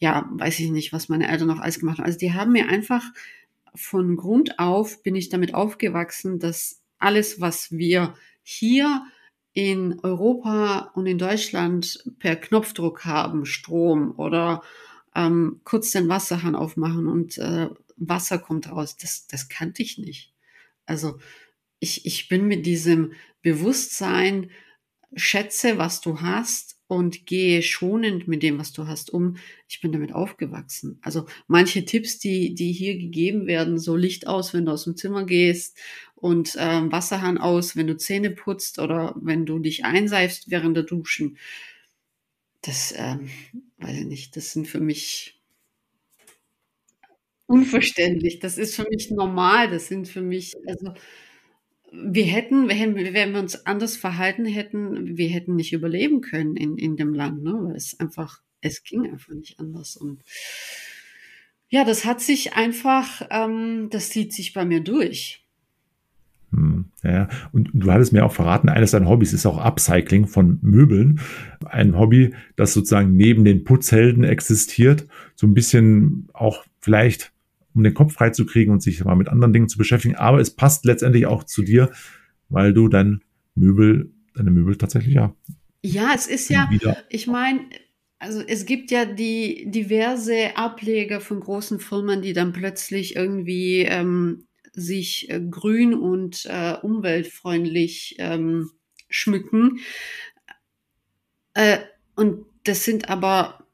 ja, 0.00 0.28
weiß 0.32 0.58
ich 0.58 0.70
nicht, 0.70 0.92
was 0.92 1.08
meine 1.08 1.30
Eltern 1.30 1.46
noch 1.46 1.60
alles 1.60 1.78
gemacht 1.78 1.98
haben. 1.98 2.06
Also 2.06 2.18
die 2.18 2.32
haben 2.32 2.50
mir 2.50 2.68
einfach 2.68 3.04
von 3.76 4.16
Grund 4.16 4.58
auf 4.58 5.04
bin 5.04 5.14
ich 5.14 5.28
damit 5.28 5.54
aufgewachsen, 5.54 6.40
dass 6.40 6.80
alles, 6.98 7.40
was 7.40 7.70
wir 7.70 8.14
hier 8.42 9.04
in 9.52 10.00
Europa 10.00 10.90
und 10.96 11.06
in 11.06 11.18
Deutschland 11.18 12.02
per 12.18 12.34
Knopfdruck 12.34 13.04
haben, 13.04 13.46
Strom 13.46 14.18
oder 14.18 14.62
ähm, 15.14 15.60
kurz 15.62 15.92
den 15.92 16.08
Wasserhahn 16.08 16.56
aufmachen 16.56 17.06
und 17.06 17.38
äh, 17.38 17.68
Wasser 17.96 18.38
kommt 18.38 18.68
raus, 18.72 18.96
das, 18.96 19.28
das 19.28 19.48
kannte 19.48 19.82
ich 19.82 19.98
nicht. 19.98 20.32
Also 20.84 21.18
ich, 21.80 22.06
ich 22.06 22.28
bin 22.28 22.46
mit 22.46 22.66
diesem 22.66 23.12
Bewusstsein, 23.42 24.50
schätze, 25.16 25.78
was 25.78 26.00
du 26.00 26.20
hast 26.20 26.78
und 26.86 27.26
gehe 27.26 27.62
schonend 27.62 28.28
mit 28.28 28.42
dem, 28.42 28.58
was 28.58 28.72
du 28.72 28.86
hast, 28.86 29.10
um. 29.10 29.36
Ich 29.68 29.80
bin 29.80 29.92
damit 29.92 30.12
aufgewachsen. 30.12 30.98
Also 31.02 31.26
manche 31.46 31.84
Tipps, 31.84 32.18
die, 32.18 32.54
die 32.54 32.72
hier 32.72 32.98
gegeben 32.98 33.46
werden, 33.46 33.78
so 33.78 33.96
Licht 33.96 34.26
aus, 34.26 34.54
wenn 34.54 34.66
du 34.66 34.72
aus 34.72 34.84
dem 34.84 34.96
Zimmer 34.96 35.24
gehst 35.24 35.78
und 36.14 36.56
ähm, 36.58 36.92
Wasserhahn 36.92 37.38
aus, 37.38 37.76
wenn 37.76 37.86
du 37.86 37.96
Zähne 37.96 38.30
putzt 38.30 38.78
oder 38.78 39.14
wenn 39.20 39.46
du 39.46 39.58
dich 39.58 39.84
einseifst 39.84 40.50
während 40.50 40.76
der 40.76 40.84
Duschen. 40.84 41.38
Das, 42.62 42.92
ähm, 42.96 43.30
weiß 43.78 43.96
ich 43.98 44.06
nicht, 44.06 44.36
das 44.36 44.52
sind 44.52 44.66
für 44.68 44.80
mich 44.80 45.40
unverständlich. 47.46 48.38
Das 48.38 48.58
ist 48.58 48.76
für 48.76 48.86
mich 48.90 49.10
normal. 49.10 49.70
Das 49.70 49.88
sind 49.88 50.08
für 50.08 50.22
mich, 50.22 50.54
also 50.66 50.94
wir 51.92 52.24
hätten, 52.24 52.68
wenn 52.68 52.94
wir 53.32 53.40
uns 53.40 53.66
anders 53.66 53.96
verhalten 53.96 54.46
hätten, 54.46 55.16
wir 55.16 55.28
hätten 55.28 55.56
nicht 55.56 55.72
überleben 55.72 56.20
können 56.20 56.56
in, 56.56 56.78
in 56.78 56.96
dem 56.96 57.14
Land, 57.14 57.42
ne? 57.42 57.54
weil 57.62 57.76
es 57.76 57.98
einfach, 57.98 58.40
es 58.60 58.84
ging 58.84 59.10
einfach 59.10 59.34
nicht 59.34 59.58
anders. 59.58 59.96
Und 59.96 60.22
ja, 61.68 61.84
das 61.84 62.04
hat 62.04 62.20
sich 62.20 62.54
einfach, 62.54 63.22
ähm, 63.30 63.88
das 63.90 64.10
zieht 64.10 64.32
sich 64.32 64.52
bei 64.52 64.64
mir 64.64 64.80
durch. 64.80 65.44
Hm, 66.52 66.86
ja, 67.02 67.28
und 67.52 67.70
du 67.72 67.90
hattest 67.90 68.12
mir 68.12 68.24
auch 68.24 68.32
verraten, 68.32 68.68
eines 68.68 68.90
deiner 68.90 69.08
Hobbys 69.08 69.32
ist 69.32 69.46
auch 69.46 69.58
Upcycling 69.58 70.26
von 70.26 70.58
Möbeln. 70.62 71.20
Ein 71.64 71.96
Hobby, 71.96 72.34
das 72.56 72.72
sozusagen 72.72 73.16
neben 73.16 73.44
den 73.44 73.64
Putzhelden 73.64 74.24
existiert. 74.24 75.06
So 75.36 75.46
ein 75.46 75.54
bisschen 75.54 76.28
auch 76.32 76.64
vielleicht 76.80 77.32
um 77.74 77.82
den 77.82 77.94
Kopf 77.94 78.14
freizukriegen 78.14 78.72
und 78.72 78.82
sich 78.82 79.04
mal 79.04 79.16
mit 79.16 79.28
anderen 79.28 79.52
Dingen 79.52 79.68
zu 79.68 79.78
beschäftigen. 79.78 80.16
Aber 80.16 80.40
es 80.40 80.50
passt 80.50 80.84
letztendlich 80.84 81.26
auch 81.26 81.44
zu 81.44 81.62
dir, 81.62 81.90
weil 82.48 82.72
du 82.72 82.88
dein 82.88 83.22
Möbel, 83.54 84.12
deine 84.34 84.50
Möbel 84.50 84.76
tatsächlich 84.76 85.14
ja. 85.14 85.34
Ja, 85.82 86.12
es 86.14 86.26
ist 86.26 86.50
ja, 86.50 86.68
ich 87.08 87.26
meine, 87.26 87.60
also 88.18 88.42
es 88.46 88.66
gibt 88.66 88.90
ja 88.90 89.06
die 89.06 89.70
diverse 89.70 90.56
Ableger 90.56 91.20
von 91.20 91.40
großen 91.40 91.80
Firmen, 91.80 92.20
die 92.20 92.34
dann 92.34 92.52
plötzlich 92.52 93.16
irgendwie 93.16 93.80
ähm, 93.80 94.46
sich 94.72 95.30
äh, 95.30 95.40
grün 95.40 95.94
und 95.94 96.46
äh, 96.46 96.74
umweltfreundlich 96.82 98.16
ähm, 98.18 98.70
schmücken. 99.08 99.78
Äh, 101.54 101.78
und 102.14 102.44
das 102.64 102.84
sind 102.84 103.08
aber 103.08 103.66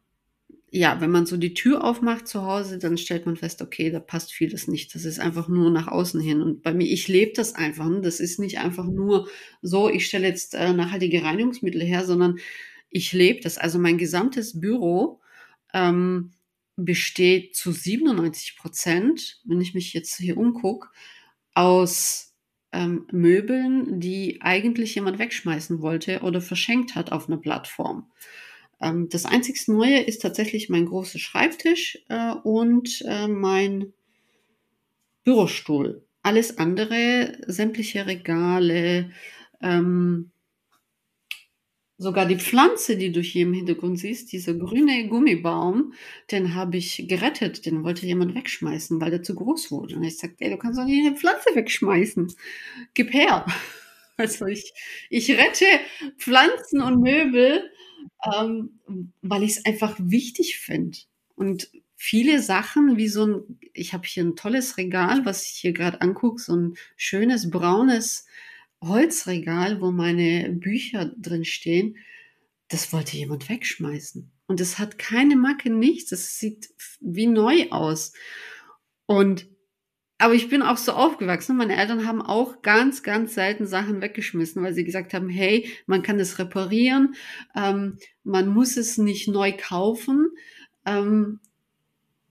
ja, 0.77 1.01
wenn 1.01 1.11
man 1.11 1.25
so 1.25 1.39
die 1.39 1.55
Tür 1.55 1.85
aufmacht 1.85 2.29
zu 2.29 2.43
Hause, 2.43 2.79
dann 2.79 2.99
stellt 2.99 3.25
man 3.25 3.37
fest, 3.37 3.62
okay, 3.62 3.91
da 3.91 3.99
passt 3.99 4.31
vieles 4.31 4.69
nicht. 4.69 4.95
Das 4.95 5.07
ist 5.07 5.19
einfach 5.19 5.49
nur 5.49 5.71
nach 5.71 5.89
außen 5.89 6.21
hin. 6.21 6.43
Und 6.43 6.62
bei 6.62 6.75
mir, 6.75 6.87
ich 6.87 7.09
lebe 7.09 7.33
das 7.35 7.55
einfach. 7.55 7.89
Das 8.03 8.21
ist 8.21 8.39
nicht 8.39 8.59
einfach 8.59 8.85
nur 8.85 9.27
so, 9.62 9.89
ich 9.89 10.05
stelle 10.05 10.27
jetzt 10.29 10.55
äh, 10.55 10.75
nachhaltige 10.75 11.23
Reinigungsmittel 11.23 11.83
her, 11.83 12.05
sondern 12.05 12.39
ich 12.91 13.15
lebe 13.15 13.41
das. 13.41 13.57
Also 13.57 13.79
mein 13.79 13.97
gesamtes 13.97 14.61
Büro 14.61 15.23
ähm, 15.73 16.33
besteht 16.77 17.57
zu 17.57 17.73
97 17.73 18.59
Prozent, 18.59 19.41
wenn 19.47 19.62
ich 19.62 19.73
mich 19.73 19.95
jetzt 19.95 20.17
hier 20.17 20.37
umgucke, 20.37 20.89
aus 21.55 22.35
ähm, 22.73 23.07
Möbeln, 23.11 23.99
die 23.99 24.43
eigentlich 24.43 24.95
jemand 24.95 25.19
wegschmeißen 25.19 25.81
wollte 25.81 26.21
oder 26.21 26.43
verschenkt 26.43 26.97
hat 26.97 27.12
auf 27.12 27.29
einer 27.29 27.39
Plattform. 27.39 28.11
Ähm, 28.81 29.09
das 29.09 29.25
einzigste 29.25 29.73
Neue 29.73 30.01
ist 30.01 30.23
tatsächlich 30.23 30.69
mein 30.69 30.87
großer 30.87 31.19
Schreibtisch 31.19 31.99
äh, 32.09 32.33
und 32.33 33.03
äh, 33.07 33.29
mein 33.29 33.93
Bürostuhl. 35.25 36.05
Alles 36.23 36.59
andere, 36.59 37.39
sämtliche 37.47 38.07
Regale, 38.07 39.11
ähm, 39.62 40.33
sogar 41.99 42.27
die 42.27 42.37
Pflanze, 42.37 42.97
die 42.97 43.11
du 43.11 43.21
hier 43.21 43.43
im 43.43 43.55
Hintergrund 43.55 43.99
siehst, 43.99 44.33
dieser 44.33 44.55
grüne 44.55 45.09
Gummibaum, 45.09 45.95
den 46.31 46.55
habe 46.55 46.77
ich 46.77 47.07
gerettet. 47.09 47.65
Den 47.65 47.85
wollte 47.85 48.07
jemand 48.07 48.35
wegschmeißen, 48.35 49.01
weil 49.01 49.11
der 49.11 49.23
zu 49.23 49.35
groß 49.35 49.71
wurde. 49.71 49.97
Und 49.97 50.05
ich 50.05 50.19
sagte, 50.19 50.45
ey, 50.45 50.51
du 50.51 50.59
kannst 50.59 50.79
doch 50.79 50.85
nicht 50.85 51.07
eine 51.07 51.17
Pflanze 51.17 51.55
wegschmeißen. 51.55 52.33
Gib 52.95 53.12
her. 53.12 53.47
Also 54.19 54.47
ich, 54.47 54.73
ich 55.11 55.31
rette 55.31 55.67
Pflanzen 56.17 56.81
und 56.81 57.03
Möbel 57.03 57.71
ähm, 58.35 58.79
weil 59.23 59.43
ich 59.43 59.59
es 59.59 59.65
einfach 59.65 59.97
wichtig 59.99 60.59
finde. 60.59 60.99
Und 61.35 61.71
viele 61.97 62.43
Sachen, 62.43 62.97
wie 62.97 63.09
so 63.09 63.27
ein, 63.27 63.59
ich 63.73 63.93
habe 63.93 64.07
hier 64.07 64.25
ein 64.25 64.37
tolles 64.37 64.77
Regal, 64.77 65.25
was 65.25 65.45
ich 65.45 65.59
hier 65.59 65.73
gerade 65.73 66.01
angucke, 66.01 66.41
so 66.41 66.57
ein 66.57 66.75
schönes 66.97 67.51
braunes 67.51 68.27
Holzregal, 68.83 69.81
wo 69.81 69.91
meine 69.91 70.51
Bücher 70.51 71.13
drin 71.17 71.45
stehen. 71.45 71.97
Das 72.69 72.93
wollte 72.93 73.17
jemand 73.17 73.49
wegschmeißen. 73.49 74.31
Und 74.47 74.61
es 74.61 74.79
hat 74.79 74.99
keine 74.99 75.37
Macke, 75.37 75.71
nichts. 75.71 76.13
Es 76.13 76.39
sieht 76.39 76.69
wie 77.01 77.27
neu 77.27 77.71
aus. 77.71 78.13
Und 79.07 79.49
aber 80.18 80.35
ich 80.35 80.48
bin 80.48 80.62
auch 80.62 80.79
so 80.79 80.92
aufgewachsen. 80.92 81.57
Meine 81.57 81.76
Eltern 81.76 82.07
haben 82.07 82.22
auch 82.22 82.62
ganz, 82.62 83.02
ganz 83.02 83.35
selten 83.35 83.66
Sachen 83.66 84.00
weggeschmissen, 84.00 84.62
weil 84.62 84.72
sie 84.72 84.85
gesagt 84.85 85.12
haben, 85.12 85.29
hey, 85.29 85.68
man 85.87 86.02
kann 86.02 86.18
das 86.18 86.38
reparieren, 86.38 87.14
ähm, 87.55 87.98
man 88.24 88.48
muss 88.48 88.76
es 88.76 88.96
nicht 88.96 89.29
neu 89.29 89.52
kaufen. 89.57 90.31
Ähm, 90.87 91.40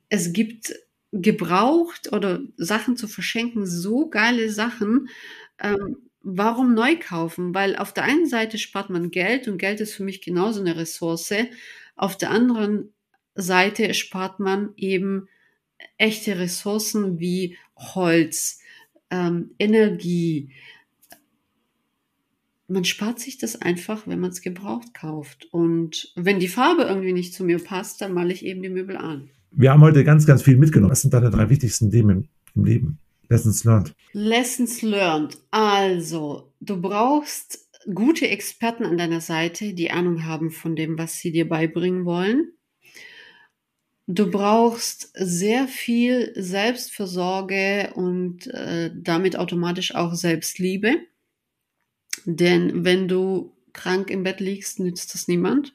es 0.09 0.33
gibt 0.33 0.73
gebraucht 1.11 2.11
oder 2.11 2.41
Sachen 2.57 2.97
zu 2.97 3.07
verschenken, 3.07 3.65
so 3.65 4.09
geile 4.09 4.49
Sachen. 4.49 5.09
Ähm, 5.59 5.97
warum 6.21 6.73
neu 6.73 6.97
kaufen? 6.99 7.53
Weil 7.53 7.75
auf 7.75 7.93
der 7.93 8.03
einen 8.03 8.25
Seite 8.25 8.57
spart 8.57 8.89
man 8.89 9.11
Geld 9.11 9.47
und 9.47 9.59
Geld 9.59 9.79
ist 9.79 9.93
für 9.93 10.03
mich 10.03 10.21
genauso 10.21 10.59
eine 10.59 10.75
Ressource. 10.75 11.33
Auf 11.95 12.17
der 12.17 12.31
anderen 12.31 12.93
Seite 13.35 13.93
spart 13.93 14.39
man 14.39 14.73
eben 14.75 15.27
echte 15.97 16.39
Ressourcen 16.39 17.19
wie 17.19 17.57
Holz, 17.77 18.59
ähm, 19.09 19.51
Energie. 19.59 20.49
Man 22.67 22.83
spart 22.83 23.19
sich 23.19 23.37
das 23.37 23.61
einfach, 23.61 24.07
wenn 24.07 24.19
man 24.19 24.31
es 24.31 24.41
gebraucht 24.41 24.93
kauft. 24.93 25.47
Und 25.51 26.11
wenn 26.15 26.39
die 26.39 26.47
Farbe 26.47 26.83
irgendwie 26.83 27.13
nicht 27.13 27.33
zu 27.33 27.43
mir 27.43 27.59
passt, 27.59 28.01
dann 28.01 28.13
male 28.13 28.33
ich 28.33 28.45
eben 28.45 28.61
die 28.61 28.69
Möbel 28.69 28.97
an. 28.97 29.29
Wir 29.51 29.71
haben 29.71 29.81
heute 29.81 30.03
ganz, 30.03 30.25
ganz 30.25 30.41
viel 30.41 30.57
mitgenommen. 30.57 30.91
Was 30.91 31.01
sind 31.01 31.13
deine 31.13 31.29
drei 31.29 31.49
wichtigsten 31.49 31.91
Themen 31.91 32.09
im, 32.09 32.29
im 32.55 32.65
Leben? 32.65 32.99
Lessons 33.29 33.63
learned. 33.63 33.95
Lessons 34.13 34.81
learned. 34.81 35.37
Also, 35.51 36.51
du 36.59 36.81
brauchst 36.81 37.65
gute 37.93 38.27
Experten 38.27 38.83
an 38.83 38.97
deiner 38.97 39.21
Seite, 39.21 39.73
die 39.73 39.91
Ahnung 39.91 40.25
haben 40.25 40.51
von 40.51 40.75
dem, 40.75 40.97
was 40.97 41.19
sie 41.19 41.31
dir 41.31 41.47
beibringen 41.47 42.05
wollen. 42.05 42.51
Du 44.07 44.29
brauchst 44.29 45.11
sehr 45.15 45.67
viel 45.67 46.31
Selbstversorge 46.35 47.91
und 47.95 48.45
äh, 48.47 48.91
damit 48.93 49.35
automatisch 49.35 49.95
auch 49.95 50.13
Selbstliebe. 50.13 50.99
Denn 52.25 52.85
wenn 52.85 53.07
du 53.07 53.55
krank 53.73 54.11
im 54.11 54.23
Bett 54.23 54.39
liegst, 54.39 54.79
nützt 54.79 55.13
das 55.15 55.27
niemand. 55.27 55.73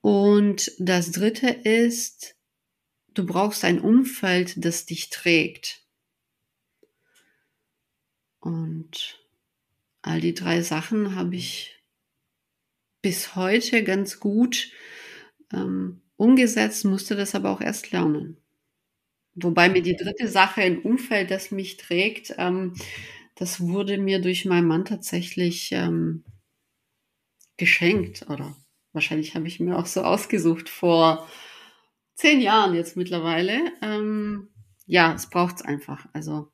Und 0.00 0.72
das 0.78 1.10
Dritte 1.10 1.48
ist, 1.48 2.36
du 3.14 3.26
brauchst 3.26 3.64
ein 3.64 3.80
Umfeld, 3.80 4.64
das 4.64 4.86
dich 4.86 5.10
trägt. 5.10 5.84
Und 8.38 9.18
all 10.02 10.20
die 10.20 10.34
drei 10.34 10.62
Sachen 10.62 11.16
habe 11.16 11.34
ich 11.34 11.78
bis 13.02 13.34
heute 13.34 13.82
ganz 13.84 14.20
gut 14.20 14.70
ähm, 15.52 16.00
Umgesetzt 16.20 16.84
musste 16.84 17.16
das 17.16 17.34
aber 17.34 17.48
auch 17.48 17.62
erst 17.62 17.92
lernen. 17.92 18.36
Wobei 19.36 19.70
mir 19.70 19.80
die 19.80 19.96
dritte 19.96 20.28
Sache, 20.28 20.60
ein 20.60 20.82
Umfeld, 20.82 21.30
das 21.30 21.50
mich 21.50 21.78
trägt, 21.78 22.34
ähm, 22.36 22.74
das 23.36 23.62
wurde 23.62 23.96
mir 23.96 24.20
durch 24.20 24.44
meinen 24.44 24.66
Mann 24.66 24.84
tatsächlich 24.84 25.72
ähm, 25.72 26.24
geschenkt. 27.56 28.26
Oder 28.28 28.54
wahrscheinlich 28.92 29.34
habe 29.34 29.46
ich 29.46 29.60
mir 29.60 29.78
auch 29.78 29.86
so 29.86 30.02
ausgesucht 30.02 30.68
vor 30.68 31.26
zehn 32.16 32.42
Jahren 32.42 32.74
jetzt 32.74 32.98
mittlerweile. 32.98 33.58
Ähm, 33.80 34.48
ja, 34.84 35.14
es 35.14 35.30
braucht 35.30 35.56
es 35.56 35.62
einfach. 35.62 36.06
Also 36.12 36.52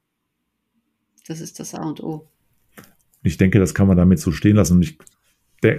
das 1.26 1.40
ist 1.40 1.58
das 1.58 1.74
A 1.74 1.82
und 1.82 2.04
O. 2.04 2.30
Ich 3.24 3.36
denke, 3.36 3.58
das 3.58 3.74
kann 3.74 3.88
man 3.88 3.96
damit 3.96 4.20
so 4.20 4.30
stehen 4.30 4.54
lassen. 4.54 4.74
Und 4.74 4.82
ich 4.82 4.98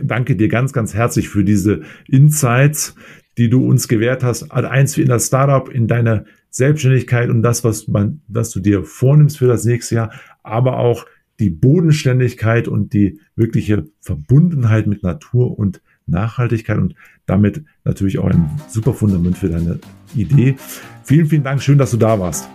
danke 0.04 0.36
dir 0.36 0.50
ganz, 0.50 0.73
ganz 0.73 0.93
herzlich 0.93 1.30
für 1.30 1.45
diese 1.45 1.84
Insights, 2.10 2.93
die 3.38 3.50
du 3.50 3.65
uns 3.65 3.88
gewährt 3.88 4.23
hast. 4.23 4.52
Also 4.52 4.67
eins 4.67 4.97
wie 4.97 5.02
in 5.02 5.10
das 5.10 5.28
Startup, 5.28 5.69
in 5.69 5.88
deiner 5.88 6.26
Selbstständigkeit 6.50 7.30
und 7.30 7.43
das, 7.43 7.63
was 7.63 7.88
man, 7.88 8.21
was 8.28 8.50
du 8.52 8.60
dir 8.60 8.84
vornimmst 8.84 9.38
für 9.38 9.47
das 9.47 9.63
nächste 9.65 9.95
Jahr, 9.95 10.12
aber 10.43 10.78
auch 10.80 11.06
die 11.39 11.52
Bodenständigkeit 11.52 12.67
und 12.67 12.93
die 12.93 13.19
wirkliche 13.36 13.86
Verbundenheit 14.02 14.88
mit 14.88 15.04
Natur 15.04 15.58
und 15.58 15.82
Nachhaltigkeit 16.08 16.78
und 16.78 16.95
damit 17.26 17.63
natürlich 17.84 18.17
auch 18.17 18.30
ein 18.30 18.50
super 18.69 18.93
Fundament 18.93 19.38
für 19.38 19.50
deine 19.50 19.80
Idee. 20.15 20.56
Vielen, 21.04 21.28
vielen 21.28 21.43
Dank. 21.43 21.62
Schön, 21.62 21.78
dass 21.78 21.91
du 21.91 21.97
da 21.97 22.19
warst. 22.19 22.50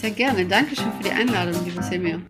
Sehr 0.00 0.10
gerne. 0.10 0.46
Dankeschön 0.46 0.92
für 0.98 1.04
die 1.04 1.12
Einladung, 1.12 1.54
lieber 1.64 1.82
Semir. 1.82 2.20